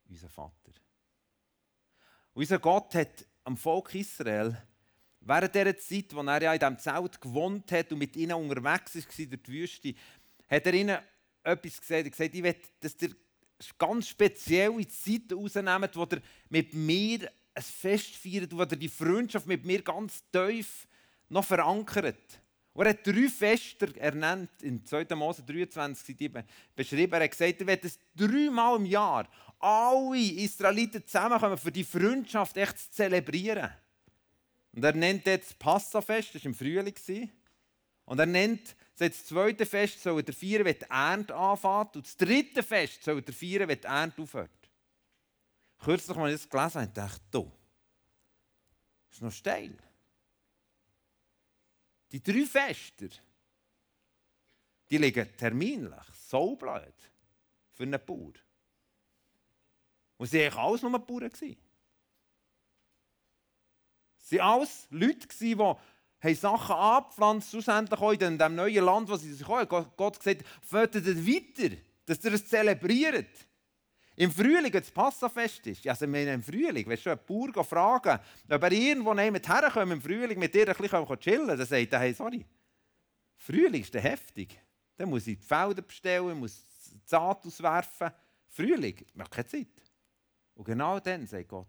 unser 0.08 0.28
Vater. 0.28 0.72
Unser 2.34 2.58
Gott 2.58 2.94
hat 2.94 3.26
am 3.44 3.56
Volk 3.56 3.94
Israel 3.94 4.56
während 5.20 5.54
dieser 5.54 5.76
Zeit, 5.76 6.14
wo 6.14 6.22
er 6.22 6.42
ja 6.42 6.52
in 6.54 6.58
diesem 6.58 6.78
Zelt 6.78 7.20
gewohnt 7.20 7.70
hat 7.72 7.92
und 7.92 7.98
mit 7.98 8.16
ihnen 8.16 8.32
unterwegs 8.32 8.94
war 8.94 9.26
durch 9.26 9.42
die 9.42 9.52
Wüste, 9.52 9.94
hat 10.48 10.66
er 10.66 10.74
ihnen 10.74 10.98
etwas 11.44 11.80
gesagt. 11.80 11.90
Er 11.90 12.04
hat 12.04 12.12
gesagt, 12.12 12.34
ich 12.34 12.42
will, 12.42 12.56
dass 12.80 12.96
ihr 13.00 13.10
ganz 13.78 14.08
spezielle 14.08 14.86
Zeiten 14.88 15.34
rausnehmt, 15.34 15.96
wo 15.96 16.02
ihr 16.10 16.22
mit 16.48 16.74
mir 16.74 17.30
ein 17.54 17.62
Fest 17.62 18.16
feiert, 18.16 18.52
wo 18.52 18.60
ihr 18.60 18.66
die 18.66 18.88
Freundschaft 18.88 19.46
mit 19.46 19.64
mir 19.64 19.82
ganz 19.82 20.22
tief 20.30 20.86
noch 21.28 21.44
verankert. 21.44 22.40
Und 22.74 22.86
er 22.86 22.90
hat 22.90 23.06
drei 23.06 23.28
Feste 23.28 23.94
ernannt, 24.00 24.50
in 24.62 24.84
2. 24.84 25.06
Mose 25.14 25.42
23 25.42 26.06
sind 26.06 26.20
die 26.20 26.32
beschrieben. 26.74 27.12
Er 27.12 27.24
hat 27.24 27.30
gesagt, 27.30 27.60
er 27.60 27.66
wird 27.66 27.84
es 27.84 27.98
dreimal 28.14 28.76
im 28.76 28.86
Jahr 28.86 29.28
alle 29.58 30.18
Israeliten 30.18 31.06
zusammenkommen, 31.06 31.58
für 31.58 31.70
die 31.70 31.84
Freundschaft 31.84 32.56
echt 32.56 32.78
zu 32.78 32.90
zelebrieren. 32.90 33.70
Und 34.74 34.84
er 34.84 34.94
nennt 34.94 35.26
jetzt 35.26 35.50
das 35.50 35.54
Passafest, 35.54 36.34
das 36.34 36.44
war 36.44 36.48
im 36.48 36.54
Frühling. 36.54 36.94
Und 38.04 38.18
er 38.18 38.26
nennt 38.26 38.76
das 38.96 39.24
zweite 39.26 39.66
Fest, 39.66 40.02
soll 40.02 40.22
er 40.26 40.32
feiern, 40.32 40.64
wenn 40.64 40.78
die 40.78 40.90
Ernte 40.90 41.34
anfängt. 41.34 41.96
Und 41.96 42.06
das 42.06 42.16
dritte 42.16 42.62
Fest 42.62 43.02
soll 43.02 43.22
er 43.24 43.32
feiern, 43.32 43.68
wenn 43.68 43.80
die 43.80 43.86
Ernte 43.86 44.22
aufhört. 44.22 44.50
Kürzlich, 45.78 46.16
als 46.16 46.34
ich 46.34 46.40
das 46.40 46.50
gelesen 46.50 46.80
habe, 46.80 46.92
dachte 46.92 47.38
ich, 47.38 47.44
das 49.08 49.16
ist 49.16 49.22
noch 49.22 49.32
steil. 49.32 49.76
Die 52.12 52.22
drei 52.22 52.44
Fester, 52.44 53.08
die 54.90 54.98
liegen 54.98 55.36
terminlich 55.36 56.04
so 56.28 56.54
blöd 56.56 56.94
für 57.72 57.82
einen 57.82 58.04
Bauer. 58.04 58.32
Und 60.18 60.26
sie 60.26 60.40
waren 60.40 60.58
alles 60.58 60.82
nur 60.82 60.98
Bauern. 60.98 61.30
Sie 64.18 64.38
waren 64.38 64.60
alles 64.60 64.86
Leute, 64.90 65.26
die 65.26 65.56
Sachen 66.34 66.76
abgepflanzt, 66.76 67.50
schlussendlich 67.50 68.00
auch 68.00 68.12
in 68.12 68.38
diesem 68.38 68.54
neuen 68.54 68.84
Land, 68.84 69.08
wo 69.08 69.16
sie 69.16 69.32
sich 69.32 69.46
haben. 69.46 69.68
Gott 69.68 70.18
gesagt, 70.18 70.44
fördert 70.62 71.04
weiter, 71.04 71.76
dass 72.06 72.24
ihr 72.24 72.32
es 72.32 72.46
zelebriert. 72.46 73.28
Im 74.14 74.30
Frühling, 74.30 74.72
wenn 74.72 74.80
das 74.80 74.90
Passafest 74.90 75.66
ist, 75.66 75.86
also 75.86 76.04
im 76.04 76.42
Frühling, 76.42 76.86
wenn 76.86 76.98
du 77.02 77.10
einen 77.10 77.20
Bauer 77.26 77.64
fragen, 77.64 78.20
ob 78.50 78.62
er 78.62 78.72
irgendwo 78.72 79.14
jemand 79.14 79.48
herkommt 79.48 79.92
im 79.92 80.02
Frühling 80.02 80.38
mit 80.38 80.54
dir 80.54 80.68
ein 80.68 80.76
bisschen 80.76 81.18
chillen 81.18 81.46
kann, 81.48 81.58
dann 81.58 81.66
sagt 81.66 81.92
er, 81.92 81.98
hey, 81.98 82.12
sorry, 82.12 82.44
Frühling 83.36 83.82
ist 83.82 83.94
heftig. 83.94 84.60
Dann 84.96 85.08
muss 85.08 85.26
ich 85.26 85.38
die 85.38 85.44
Felder 85.44 85.82
bestellen, 85.82 86.38
muss 86.38 86.64
die 86.92 87.00
Saat 87.04 87.44
auswerfen. 87.46 88.10
Frühling, 88.48 88.96
ich 88.98 89.18
habe 89.18 89.30
keine 89.30 89.46
Zeit. 89.46 89.66
Und 90.54 90.64
genau 90.64 91.00
dann 91.00 91.26
sagt 91.26 91.48
Gott, 91.48 91.66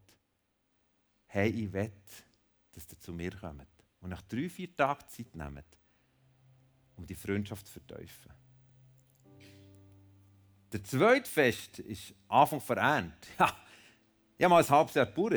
hey, 1.27 1.49
ich 1.49 1.71
will, 1.71 1.91
dass 2.73 2.85
ihr 2.91 2.99
zu 2.99 3.13
mir 3.13 3.31
kommt. 3.31 3.72
Und 4.03 4.09
nach 4.09 4.21
drei, 4.23 4.49
vier 4.49 4.75
Tagen 4.75 5.07
Zeit 5.07 5.33
nehmt, 5.33 5.63
um 6.97 7.07
die 7.07 7.15
Freundschaft 7.15 7.65
zu 7.65 7.71
verteufeln. 7.71 8.35
Der 10.73 10.83
zweite 10.83 11.29
Fest 11.29 11.79
ist 11.79 12.13
Anfang 12.27 12.61
der 12.67 12.77
Ernte. 12.77 13.27
Ja, 14.35 14.37
ich 14.37 14.45
habe 14.45 14.55
mal 14.55 14.63
ein 14.63 14.69
halbes 14.69 14.95
Jahr 14.95 15.05
gebaut. 15.05 15.33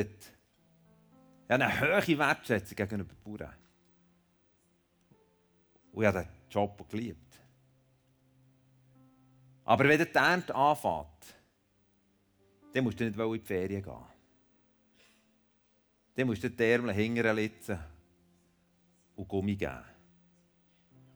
Ich 1.45 1.51
habe 1.51 1.63
eine 1.63 1.79
hohe 1.79 2.17
Wertschätzung 2.17 2.75
gegenüber 2.75 3.13
den 3.13 3.37
Bauern. 3.37 3.53
Und 5.93 6.01
ich 6.01 6.07
habe 6.07 6.23
den 6.23 6.29
Job 6.49 6.89
geliebt. 6.89 7.39
Aber 9.63 9.87
wenn 9.87 10.03
die 10.03 10.13
Ernte 10.13 10.53
anfängt, 10.53 11.35
dann 12.73 12.83
musst 12.83 12.99
du 12.99 13.05
nicht 13.05 13.17
in 13.17 13.33
die 13.33 13.39
Ferien 13.39 13.83
gehen. 13.83 14.05
Dann 16.15 16.27
musst 16.27 16.43
du 16.43 16.49
die 16.49 16.63
Ärmel 16.63 16.93
hinterlitzen 16.93 17.79
und 19.17 19.27
Gummi 19.27 19.55
geben. 19.55 19.83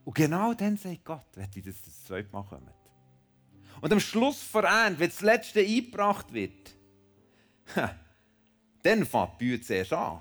Und 0.04 0.14
genau 0.14 0.52
dann 0.52 0.76
sagt 0.76 1.04
Gott, 1.04 1.26
wenn 1.34 1.48
ich 1.54 1.64
das 1.64 1.80
das 1.82 2.04
zweite 2.04 2.30
Mal 2.30 2.42
kommt. 2.42 2.70
Und 3.80 3.92
am 3.92 4.00
Schluss 4.00 4.44
der 4.52 4.64
Ernte, 4.64 5.00
wenn 5.00 5.08
das 5.08 5.20
Letzte 5.22 5.60
eingebracht 5.60 6.32
wird, 6.32 6.74
dann 8.82 9.06
fängt 9.06 9.40
die 9.40 9.44
Bühne 9.44 9.60
zuerst 9.60 9.92
an. 9.92 10.20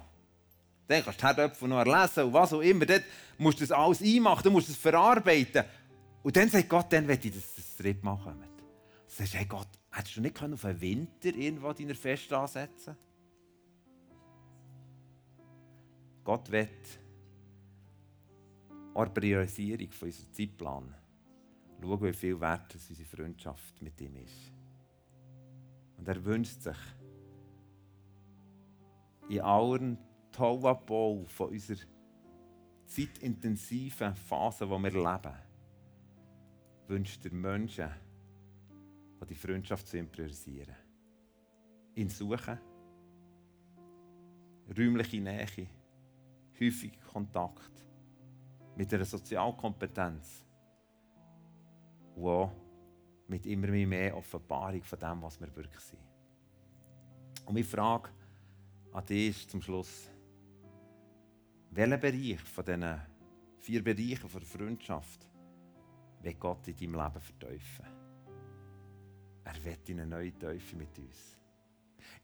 Dann 0.87 1.03
kannst 1.03 1.19
du 1.19 1.21
die 1.21 1.27
Herdöpfel 1.27 1.67
noch 1.67 1.85
erlesen 1.85 2.23
und 2.25 2.33
was 2.33 2.53
auch 2.53 2.61
immer. 2.61 2.85
Dort 2.85 3.03
musst 3.37 3.59
du 3.59 3.65
das 3.65 3.71
alles 3.71 4.01
einmachen, 4.01 4.43
du 4.43 4.51
musst 4.51 4.69
es 4.69 4.77
verarbeiten. 4.77 5.63
Und 6.23 6.35
dann 6.35 6.49
sagt 6.49 6.69
Gott, 6.69 6.93
dann 6.93 7.07
will 7.07 7.19
ich, 7.21 7.33
dass 7.33 7.55
das 7.55 7.75
dritte 7.77 8.05
Mal 8.05 8.17
kommt. 8.17 8.43
Du 8.43 8.63
sagst, 9.07 9.33
hey 9.33 9.45
Gott, 9.45 9.67
hättest 9.91 10.17
du 10.17 10.21
nicht 10.21 10.41
auf 10.41 10.61
den 10.61 10.81
Winter 10.81 11.35
irgendwo 11.35 11.73
deiner 11.73 11.95
Fest 11.95 12.31
ansetzen 12.31 12.95
Gott 16.23 16.51
will 16.51 16.69
an 18.93 19.05
der 19.05 19.21
Priorisierung 19.21 19.91
von 19.91 20.07
unserem 20.07 20.33
Zeitplan 20.33 20.95
schauen, 21.81 22.01
wie 22.01 22.13
viel 22.13 22.39
wert 22.39 22.73
unsere 22.73 23.05
Freundschaft 23.05 23.81
mit 23.81 23.99
ihm 24.01 24.15
ist. 24.17 24.53
Und 25.97 26.07
er 26.07 26.23
wünscht 26.23 26.61
sich 26.61 26.77
in 29.29 29.41
allen 29.41 29.97
Tauabbau 30.31 31.25
von 31.27 31.49
unserer 31.49 31.79
zeitintensiven 32.85 34.15
Phase, 34.15 34.65
die 34.65 34.71
wir 34.71 34.91
leben, 34.91 35.35
wünscht 36.87 37.25
er 37.25 37.33
Menschen, 37.33 37.89
die 39.21 39.25
die 39.27 39.35
Freundschaft 39.35 39.87
zu 39.87 39.97
ihm 39.97 40.09
priorisieren. 40.09 40.75
Ihn 41.95 42.09
suchen, 42.09 42.59
räumliche 44.77 45.21
Nähe, 45.21 45.67
häufig 46.59 46.99
Kontakt 47.11 47.85
mit 48.81 48.91
einer 48.95 49.05
Sozialkompetenz 49.05 50.43
und 52.15 52.25
auch 52.25 52.51
mit 53.27 53.45
immer 53.45 53.67
mehr 53.67 54.17
Offenbarung 54.17 54.81
von 54.81 54.97
dem, 54.97 55.21
was 55.21 55.39
wir 55.39 55.55
wirklich 55.55 55.81
sind. 55.81 56.01
Und 57.45 57.53
meine 57.53 57.63
Frage 57.63 58.09
an 58.91 59.05
dich 59.05 59.29
ist 59.29 59.51
zum 59.51 59.61
Schluss, 59.61 60.09
welchen 61.69 61.99
Bereich 61.99 62.39
von 62.39 62.65
diesen 62.65 63.01
vier 63.59 63.83
Bereichen 63.83 64.29
der 64.33 64.41
Freundschaft 64.41 65.27
will 66.23 66.33
Gott 66.33 66.67
in 66.67 66.75
deinem 66.75 66.95
Leben 66.95 67.21
verteufeln? 67.21 67.89
Er 69.43 69.63
will 69.63 69.77
in 69.89 69.99
eine 69.99 70.09
neue 70.09 70.35
Teufel 70.39 70.79
mit 70.79 70.97
uns. 70.97 71.37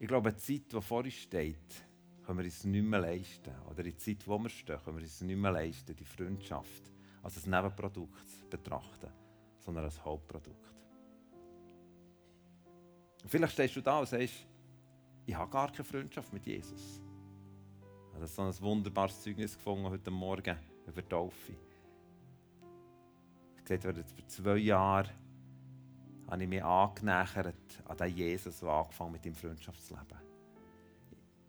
Ich 0.00 0.08
glaube, 0.08 0.32
die 0.32 0.38
Zeit, 0.38 0.72
die 0.72 0.82
vor 0.82 1.04
uns 1.04 1.14
steht, 1.14 1.87
können 2.28 2.40
wir 2.40 2.44
uns 2.44 2.62
nicht 2.64 2.84
mehr 2.84 3.00
leisten. 3.00 3.54
Oder 3.70 3.82
die 3.82 3.96
Zeit, 3.96 4.28
wo 4.28 4.38
wir 4.38 4.50
stehen, 4.50 4.78
können 4.84 4.98
wir 4.98 5.02
uns 5.02 5.22
nicht 5.22 5.34
mehr 5.34 5.50
leisten, 5.50 5.96
die 5.96 6.04
Freundschaft 6.04 6.92
als 7.22 7.42
ein 7.42 7.50
Nebenprodukt 7.50 8.28
zu 8.28 8.46
betrachten, 8.50 9.10
sondern 9.58 9.84
als 9.84 10.04
Hauptprodukt. 10.04 10.74
Und 13.22 13.30
vielleicht 13.30 13.54
stehst 13.54 13.76
du 13.76 13.80
da 13.80 14.00
und 14.00 14.08
sagst, 14.10 14.46
ich 15.24 15.34
habe 15.34 15.50
gar 15.50 15.72
keine 15.72 15.84
Freundschaft 15.84 16.30
mit 16.34 16.44
Jesus. 16.44 17.00
Ich 18.10 18.14
habe 18.14 18.26
so 18.26 18.42
ein 18.42 18.60
wunderbares 18.60 19.22
Zeugnis 19.22 19.54
gefunden 19.54 19.88
heute 19.88 20.10
Morgen 20.10 20.58
über 20.86 21.00
die 21.00 21.08
Taufe. 21.08 21.54
Ich 23.56 23.64
gesagt, 23.64 24.10
vor 24.10 24.28
zwei 24.28 24.56
Jahren 24.58 25.08
habe 26.26 26.42
ich 26.42 26.48
mich 26.48 26.62
angenähert 26.62 27.82
an 27.86 27.96
den 27.96 28.14
Jesus, 28.14 28.60
der 28.60 28.68
angefangen 28.68 29.12
mit 29.12 29.24
ihm 29.24 29.34
Freundschaft 29.34 29.82
zu 29.82 29.94
leben. 29.94 30.27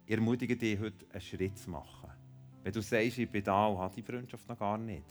Ich 0.09 0.15
ermutige 0.15 0.57
dich, 0.57 0.79
heute 0.79 1.05
einen 1.11 1.21
Schritt 1.21 1.55
zu 1.55 1.69
machen. 1.69 2.09
Wenn 2.63 2.73
du 2.73 2.81
sagst, 2.81 3.19
ich 3.19 3.29
bin 3.29 3.43
da 3.43 3.67
und 3.67 3.77
habe 3.77 3.93
die 3.93 4.01
Freundschaft 4.01 4.49
noch 4.49 4.57
gar 4.57 4.75
nicht. 4.75 5.05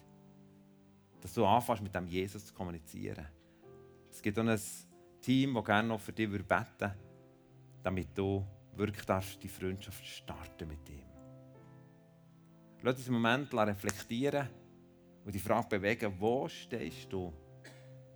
Dass 1.20 1.32
du 1.34 1.46
anfängst, 1.46 1.84
mit 1.84 1.94
dem 1.94 2.08
Jesus 2.08 2.46
zu 2.46 2.52
kommunizieren. 2.52 3.24
Es 4.10 4.20
gibt 4.20 4.36
auch 4.36 4.44
ein 4.44 4.60
Team, 5.20 5.54
das 5.54 5.64
gerne 5.64 5.86
noch 5.86 6.00
für 6.00 6.12
dich 6.12 6.28
beten 6.28 6.48
würde, 6.48 6.96
damit 7.80 8.08
du 8.18 8.44
wirklich 8.74 9.06
darfst, 9.06 9.40
die 9.40 9.48
Freundschaft 9.48 10.04
starten 10.04 10.66
mit 10.66 10.90
ihm. 10.90 11.06
Lass 12.82 12.96
uns 12.96 13.06
einen 13.06 13.22
Moment 13.22 13.54
reflektieren 13.54 14.48
und 15.24 15.32
die 15.32 15.38
Frage 15.38 15.68
bewegen, 15.68 16.12
wo 16.18 16.48
stehst 16.48 17.12
du 17.12 17.32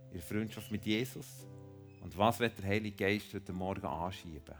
in 0.07 0.15
der 0.15 0.21
Freundschaft 0.21 0.69
mit 0.69 0.85
Jesus 0.85 1.47
und 2.01 2.17
was 2.17 2.41
wird 2.41 2.57
der 2.57 2.65
Heilige 2.65 3.05
Geist 3.05 3.33
heute 3.33 3.53
Morgen 3.53 3.85
anschieben 3.85 4.55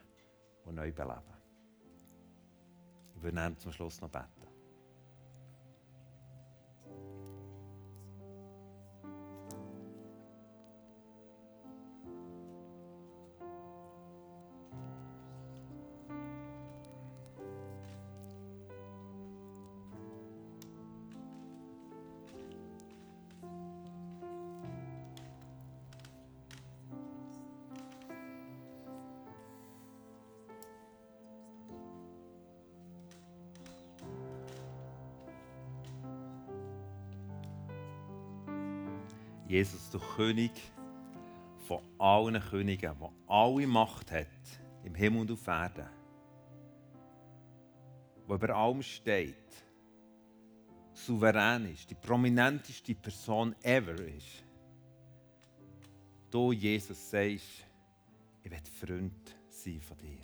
und 0.64 0.76
neu 0.76 0.90
beleben. 0.94 1.33
Ich 3.24 3.34
würde 3.34 3.58
zum 3.58 3.72
Schluss 3.72 4.02
noch 4.02 4.10
beten. 4.10 4.43
Jesus, 39.54 39.88
du 39.92 40.00
König 40.00 40.52
von 41.68 41.80
allen 42.00 42.42
Königen, 42.42 42.98
der 43.00 43.14
alle 43.28 43.68
Macht 43.68 44.12
hat, 44.12 44.26
im 44.84 44.96
Himmel 44.96 45.22
und 45.22 45.32
auf 45.32 45.46
Erden, 45.46 45.88
der 48.28 48.36
über 48.36 48.50
allem 48.50 48.82
steht, 48.82 49.54
souverän 50.92 51.72
ist, 51.72 51.88
die 51.88 51.94
prominenteste 51.94 52.96
Person 52.96 53.56
ever 53.62 53.94
ist. 54.00 54.44
Du, 56.32 56.52
Jesus, 56.52 57.12
sagst, 57.12 57.68
ich 58.42 58.50
will 58.50 58.58
Freund 58.88 59.36
sein 59.50 59.80
von 59.82 59.98
dir. 60.00 60.18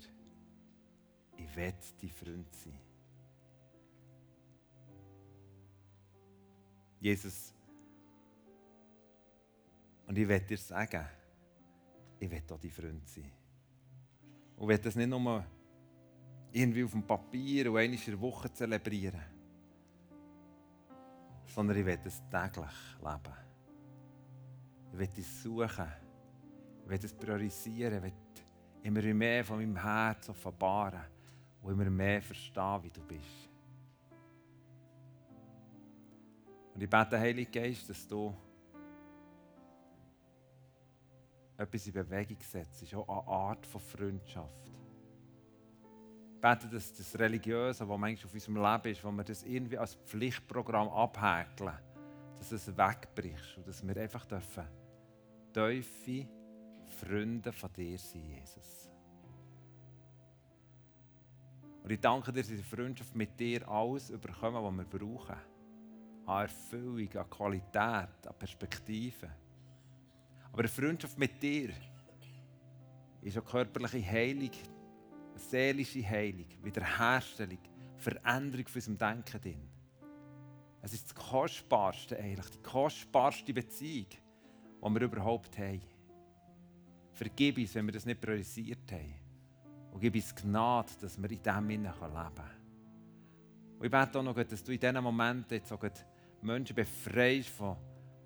Ich 1.37 1.55
will 1.55 1.73
dein 2.01 2.09
Freund 2.09 2.55
sein. 2.55 2.79
Jesus, 6.99 7.53
und 10.09 10.17
ich 10.17 10.27
will 10.27 10.39
dir 10.39 10.57
sagen, 10.57 11.05
ich 12.19 12.31
will 12.31 12.41
auch 12.51 12.59
dein 12.59 12.71
Freund 12.71 13.07
sein. 13.07 13.31
Und 14.57 14.63
ich 14.63 14.67
will 14.67 14.77
das 14.79 14.95
nicht 14.95 15.07
nur 15.07 15.45
irgendwie 16.51 16.83
auf 16.83 16.91
dem 16.91 17.05
Papier 17.05 17.71
und 17.71 17.77
einmal 17.77 17.99
in 17.99 18.05
der 18.05 18.19
Woche 18.19 18.51
zelebrieren, 18.51 19.21
sondern 21.45 21.77
ich 21.77 21.85
will 21.85 21.99
es 22.03 22.23
täglich 22.27 22.71
leben. 22.99 23.35
Ich 24.93 24.97
will 24.97 25.09
es 25.15 25.43
suchen. 25.43 25.87
Ich 26.85 26.89
will 26.89 27.05
es 27.05 27.13
priorisieren. 27.13 28.03
Ich 28.03 28.93
will 28.95 29.05
immer 29.05 29.13
mehr 29.13 29.45
von 29.45 29.57
meinem 29.57 29.79
Herz 29.79 30.27
offenbaren 30.27 31.05
und 31.61 31.71
immer 31.71 31.89
mehr 31.91 32.23
verstehen, 32.23 32.81
wie 32.81 32.89
du 32.89 33.01
bist. 33.03 33.47
Und 36.73 36.81
ich 36.81 36.89
bete, 36.89 37.19
Heilige 37.19 37.51
Geist, 37.51 37.87
dass 37.87 38.07
du 38.07 38.33
etwas 41.59 41.87
in 41.87 41.93
Bewegung 41.93 42.37
setzt, 42.41 42.81
ist 42.81 42.95
auch 42.95 43.07
eine 43.07 43.27
Art 43.27 43.65
von 43.65 43.81
Freundschaft. 43.81 44.71
Ich 46.35 46.41
bete, 46.41 46.67
dass 46.67 46.93
das 46.93 47.19
Religiöse, 47.19 47.87
was 47.87 47.99
manchmal 47.99 48.25
auf 48.25 48.33
unserem 48.33 48.55
Leben 48.55 48.93
ist, 48.93 49.03
wo 49.03 49.11
wir 49.11 49.23
das 49.23 49.43
irgendwie 49.43 49.77
als 49.77 49.95
Pflichtprogramm 49.95 50.87
abhäkeln, 50.89 51.77
dass 52.37 52.51
es 52.51 52.67
wegbricht 52.77 53.57
und 53.57 53.67
dass 53.67 53.85
wir 53.85 53.97
einfach 53.97 54.25
dürfen 54.25 54.65
tiefe 55.53 56.27
Freunde 56.85 57.51
von 57.51 57.71
dir 57.73 57.97
sein, 57.97 58.23
Jesus. 58.23 58.89
Und 61.83 61.91
ich 61.91 61.99
danke 61.99 62.31
dir, 62.31 62.41
dass 62.41 62.51
in 62.51 62.63
Freundschaft 62.63 63.15
mit 63.15 63.39
dir 63.39 63.67
alles 63.67 64.09
überkommen, 64.09 64.63
was 64.63 64.91
wir 64.91 64.99
brauchen. 64.99 65.37
An 66.25 66.41
Erfüllung, 66.43 67.09
an 67.17 67.29
Qualität, 67.29 68.27
an 68.27 68.35
Perspektive. 68.37 69.29
Aber 70.59 70.67
eine 70.67 70.73
Freundschaft 70.73 71.17
mit 71.17 71.41
dir 71.41 71.69
ist 73.21 73.37
auch 73.37 73.45
körperliche 73.45 74.05
Heilung, 74.05 74.51
seelische 75.35 76.05
Heilung, 76.05 76.47
Wiederherstellung, 76.61 77.59
Veränderung 77.95 78.67
von 78.67 78.75
unserem 78.75 78.97
Denken 78.97 79.41
drin. 79.41 79.69
Es 80.81 80.91
ist 80.91 81.05
das 81.05 81.15
Kostbarste 81.15 82.19
eigentlich, 82.19 82.49
die 82.49 82.61
kostbarste 82.61 83.53
Beziehung, 83.53 84.07
die 84.09 84.93
wir 84.95 85.01
überhaupt 85.01 85.57
haben. 85.57 85.81
Vergib 87.13 87.57
uns, 87.57 87.73
wenn 87.75 87.85
wir 87.85 87.93
das 87.93 88.05
nicht 88.05 88.19
priorisiert 88.19 88.91
haben. 88.91 89.15
Und 89.93 90.01
gib 90.01 90.13
uns 90.13 90.35
Gnade, 90.35 90.91
dass 90.99 91.17
wir 91.17 91.31
in 91.31 91.41
diesem 91.41 91.69
leben 91.69 91.85
können. 91.85 92.33
Und 93.77 93.85
ich 93.85 93.91
bete 93.91 94.19
auch 94.19 94.23
noch, 94.23 94.35
dass 94.35 94.61
du 94.61 94.73
in 94.73 94.79
diesen 94.81 95.01
Momenten 95.01 95.57
jetzt 95.57 95.71
auch 95.71 95.85
Menschen 96.41 96.75
befreist 96.75 97.47
von 97.47 97.77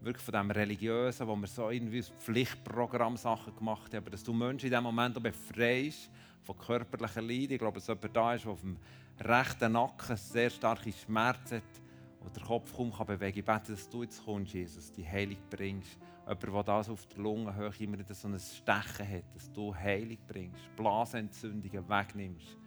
wirklich 0.03 0.23
von 0.23 0.33
dem 0.33 0.51
Religiösen, 0.51 1.27
wo 1.27 1.35
wir 1.35 1.47
so 1.47 1.69
irgendwie 1.69 2.01
Pflichtprogramm 2.01 3.17
Sachen 3.17 3.55
gemacht 3.55 3.93
haben, 3.93 4.09
dass 4.11 4.23
du 4.23 4.33
Menschen 4.33 4.65
in 4.65 4.71
diesem 4.71 4.83
Moment 4.83 5.17
auch 5.17 5.21
befreist 5.21 6.09
von 6.41 6.57
körperlichen 6.57 7.27
Leiden. 7.27 7.51
Ich 7.53 7.59
glaube, 7.59 7.79
dass 7.79 7.87
jemand 7.87 8.15
da 8.15 8.33
ist, 8.33 8.45
der 8.45 8.51
auf 8.51 8.61
dem 8.61 8.77
rechten 9.21 9.71
Nacken 9.71 10.17
sehr 10.17 10.49
starke 10.49 10.91
Schmerzen 10.91 11.57
hat 11.57 11.81
und 12.19 12.35
der 12.35 12.43
Kopf 12.43 12.75
kaum 12.75 12.91
kann 12.91 13.07
bewegen 13.07 13.39
Ich 13.39 13.45
bete, 13.45 13.71
dass 13.71 13.89
du 13.89 14.03
jetzt 14.03 14.23
kommst, 14.23 14.53
Jesus, 14.53 14.91
die 14.91 15.07
Heilung 15.07 15.37
bringst. 15.49 15.97
Jemand, 16.25 16.43
der 16.43 16.63
das 16.63 16.89
auf 16.89 17.05
der 17.07 17.19
Lungenhöhe 17.19 17.71
immer 17.79 17.97
so 18.09 18.27
ein 18.27 18.39
Stechen 18.39 19.09
hat, 19.09 19.35
dass 19.35 19.51
du 19.51 19.75
Heilung 19.75 20.17
bringst, 20.27 20.73
Blasenentzündungen 20.75 21.87
wegnimmst. 21.87 22.57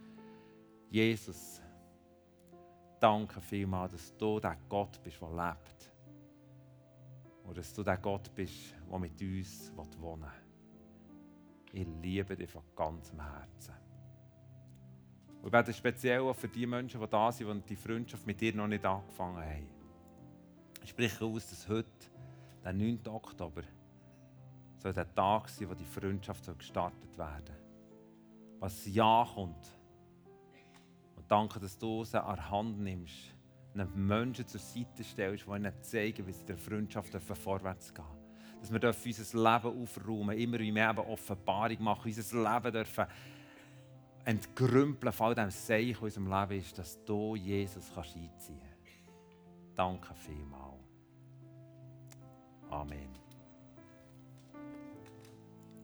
Jesus, 0.89 1.61
danke 2.99 3.41
vielmals, 3.41 3.91
dass 3.91 4.15
du 4.17 4.39
der 4.39 4.57
Gott 4.69 5.01
bist, 5.03 5.19
der 5.21 5.29
lebt 5.29 5.96
und 7.47 7.57
dass 7.57 7.73
du 7.73 7.81
der 7.81 7.97
Gott 7.97 8.33
bist, 8.35 8.75
der 8.91 8.99
mit 8.99 9.21
uns 9.21 9.71
wohnen 9.99 10.23
will. 10.23 11.81
Ich 11.81 11.87
liebe 12.01 12.35
dich 12.35 12.49
von 12.49 12.63
ganzem 12.75 13.21
Herzen. 13.21 13.73
Und 15.41 15.45
ich 15.45 15.51
bete 15.51 15.73
speziell 15.73 16.21
auch 16.21 16.35
für 16.35 16.49
die 16.49 16.65
Menschen, 16.65 16.99
die 16.99 17.07
da 17.07 17.31
sind, 17.31 17.63
die 17.63 17.75
die 17.75 17.75
Freundschaft 17.75 18.27
mit 18.27 18.41
dir 18.41 18.53
noch 18.53 18.67
nicht 18.67 18.85
angefangen 18.85 19.37
haben. 19.37 19.69
Ich 20.83 20.89
spreche 20.89 21.23
aus, 21.23 21.49
dass 21.49 21.67
heute, 21.69 21.89
der 22.63 22.73
9. 22.73 23.07
Oktober, 23.07 23.63
soll 24.77 24.93
der 24.93 25.13
Tag 25.13 25.47
sein, 25.49 25.69
wo 25.69 25.73
die 25.73 25.85
Freundschaft 25.85 26.45
gestartet 26.57 27.17
werden 27.17 27.45
soll. 27.45 27.55
Was 28.59 28.85
Ja 28.87 29.27
kommt. 29.33 29.79
Und 31.15 31.29
danke, 31.31 31.59
dass 31.59 31.77
du 31.77 32.03
sie 32.03 32.21
an 32.21 32.35
der 32.35 32.49
Hand 32.49 32.79
nimmst 32.79 33.36
einen 33.79 34.07
Menschen 34.07 34.47
zur 34.47 34.59
Seite 34.59 35.03
stellst, 35.03 35.45
die 35.45 35.51
ihnen 35.51 35.73
zeigen, 35.81 36.27
wie 36.27 36.33
sie 36.33 36.41
in 36.41 36.47
der 36.47 36.57
Freundschaft 36.57 37.13
vorwärts 37.13 37.93
gehen 37.93 38.05
Dass 38.59 38.71
wir 38.71 38.83
unser 38.83 39.37
Leben 39.37 39.81
aufräumen, 39.81 40.37
immer 40.37 40.59
mehr 40.59 41.07
Offenbarung 41.07 41.83
machen, 41.83 42.13
unser 42.13 42.53
Leben 42.53 42.71
dürfen 42.71 43.05
entgrümpeln 44.25 45.13
von 45.13 45.27
all 45.27 45.35
dem 45.35 45.49
Seich, 45.49 46.01
was 46.01 46.17
in 46.17 46.23
unserem 46.23 46.41
Leben 46.49 46.61
ist, 46.61 46.77
dass 46.77 47.03
du 47.05 47.35
Jesus 47.35 47.89
kannst 47.95 48.15
einziehen 48.15 48.59
kannst. 48.59 49.73
Danke 49.73 50.13
vielmals. 50.15 50.83
Amen. 52.69 53.26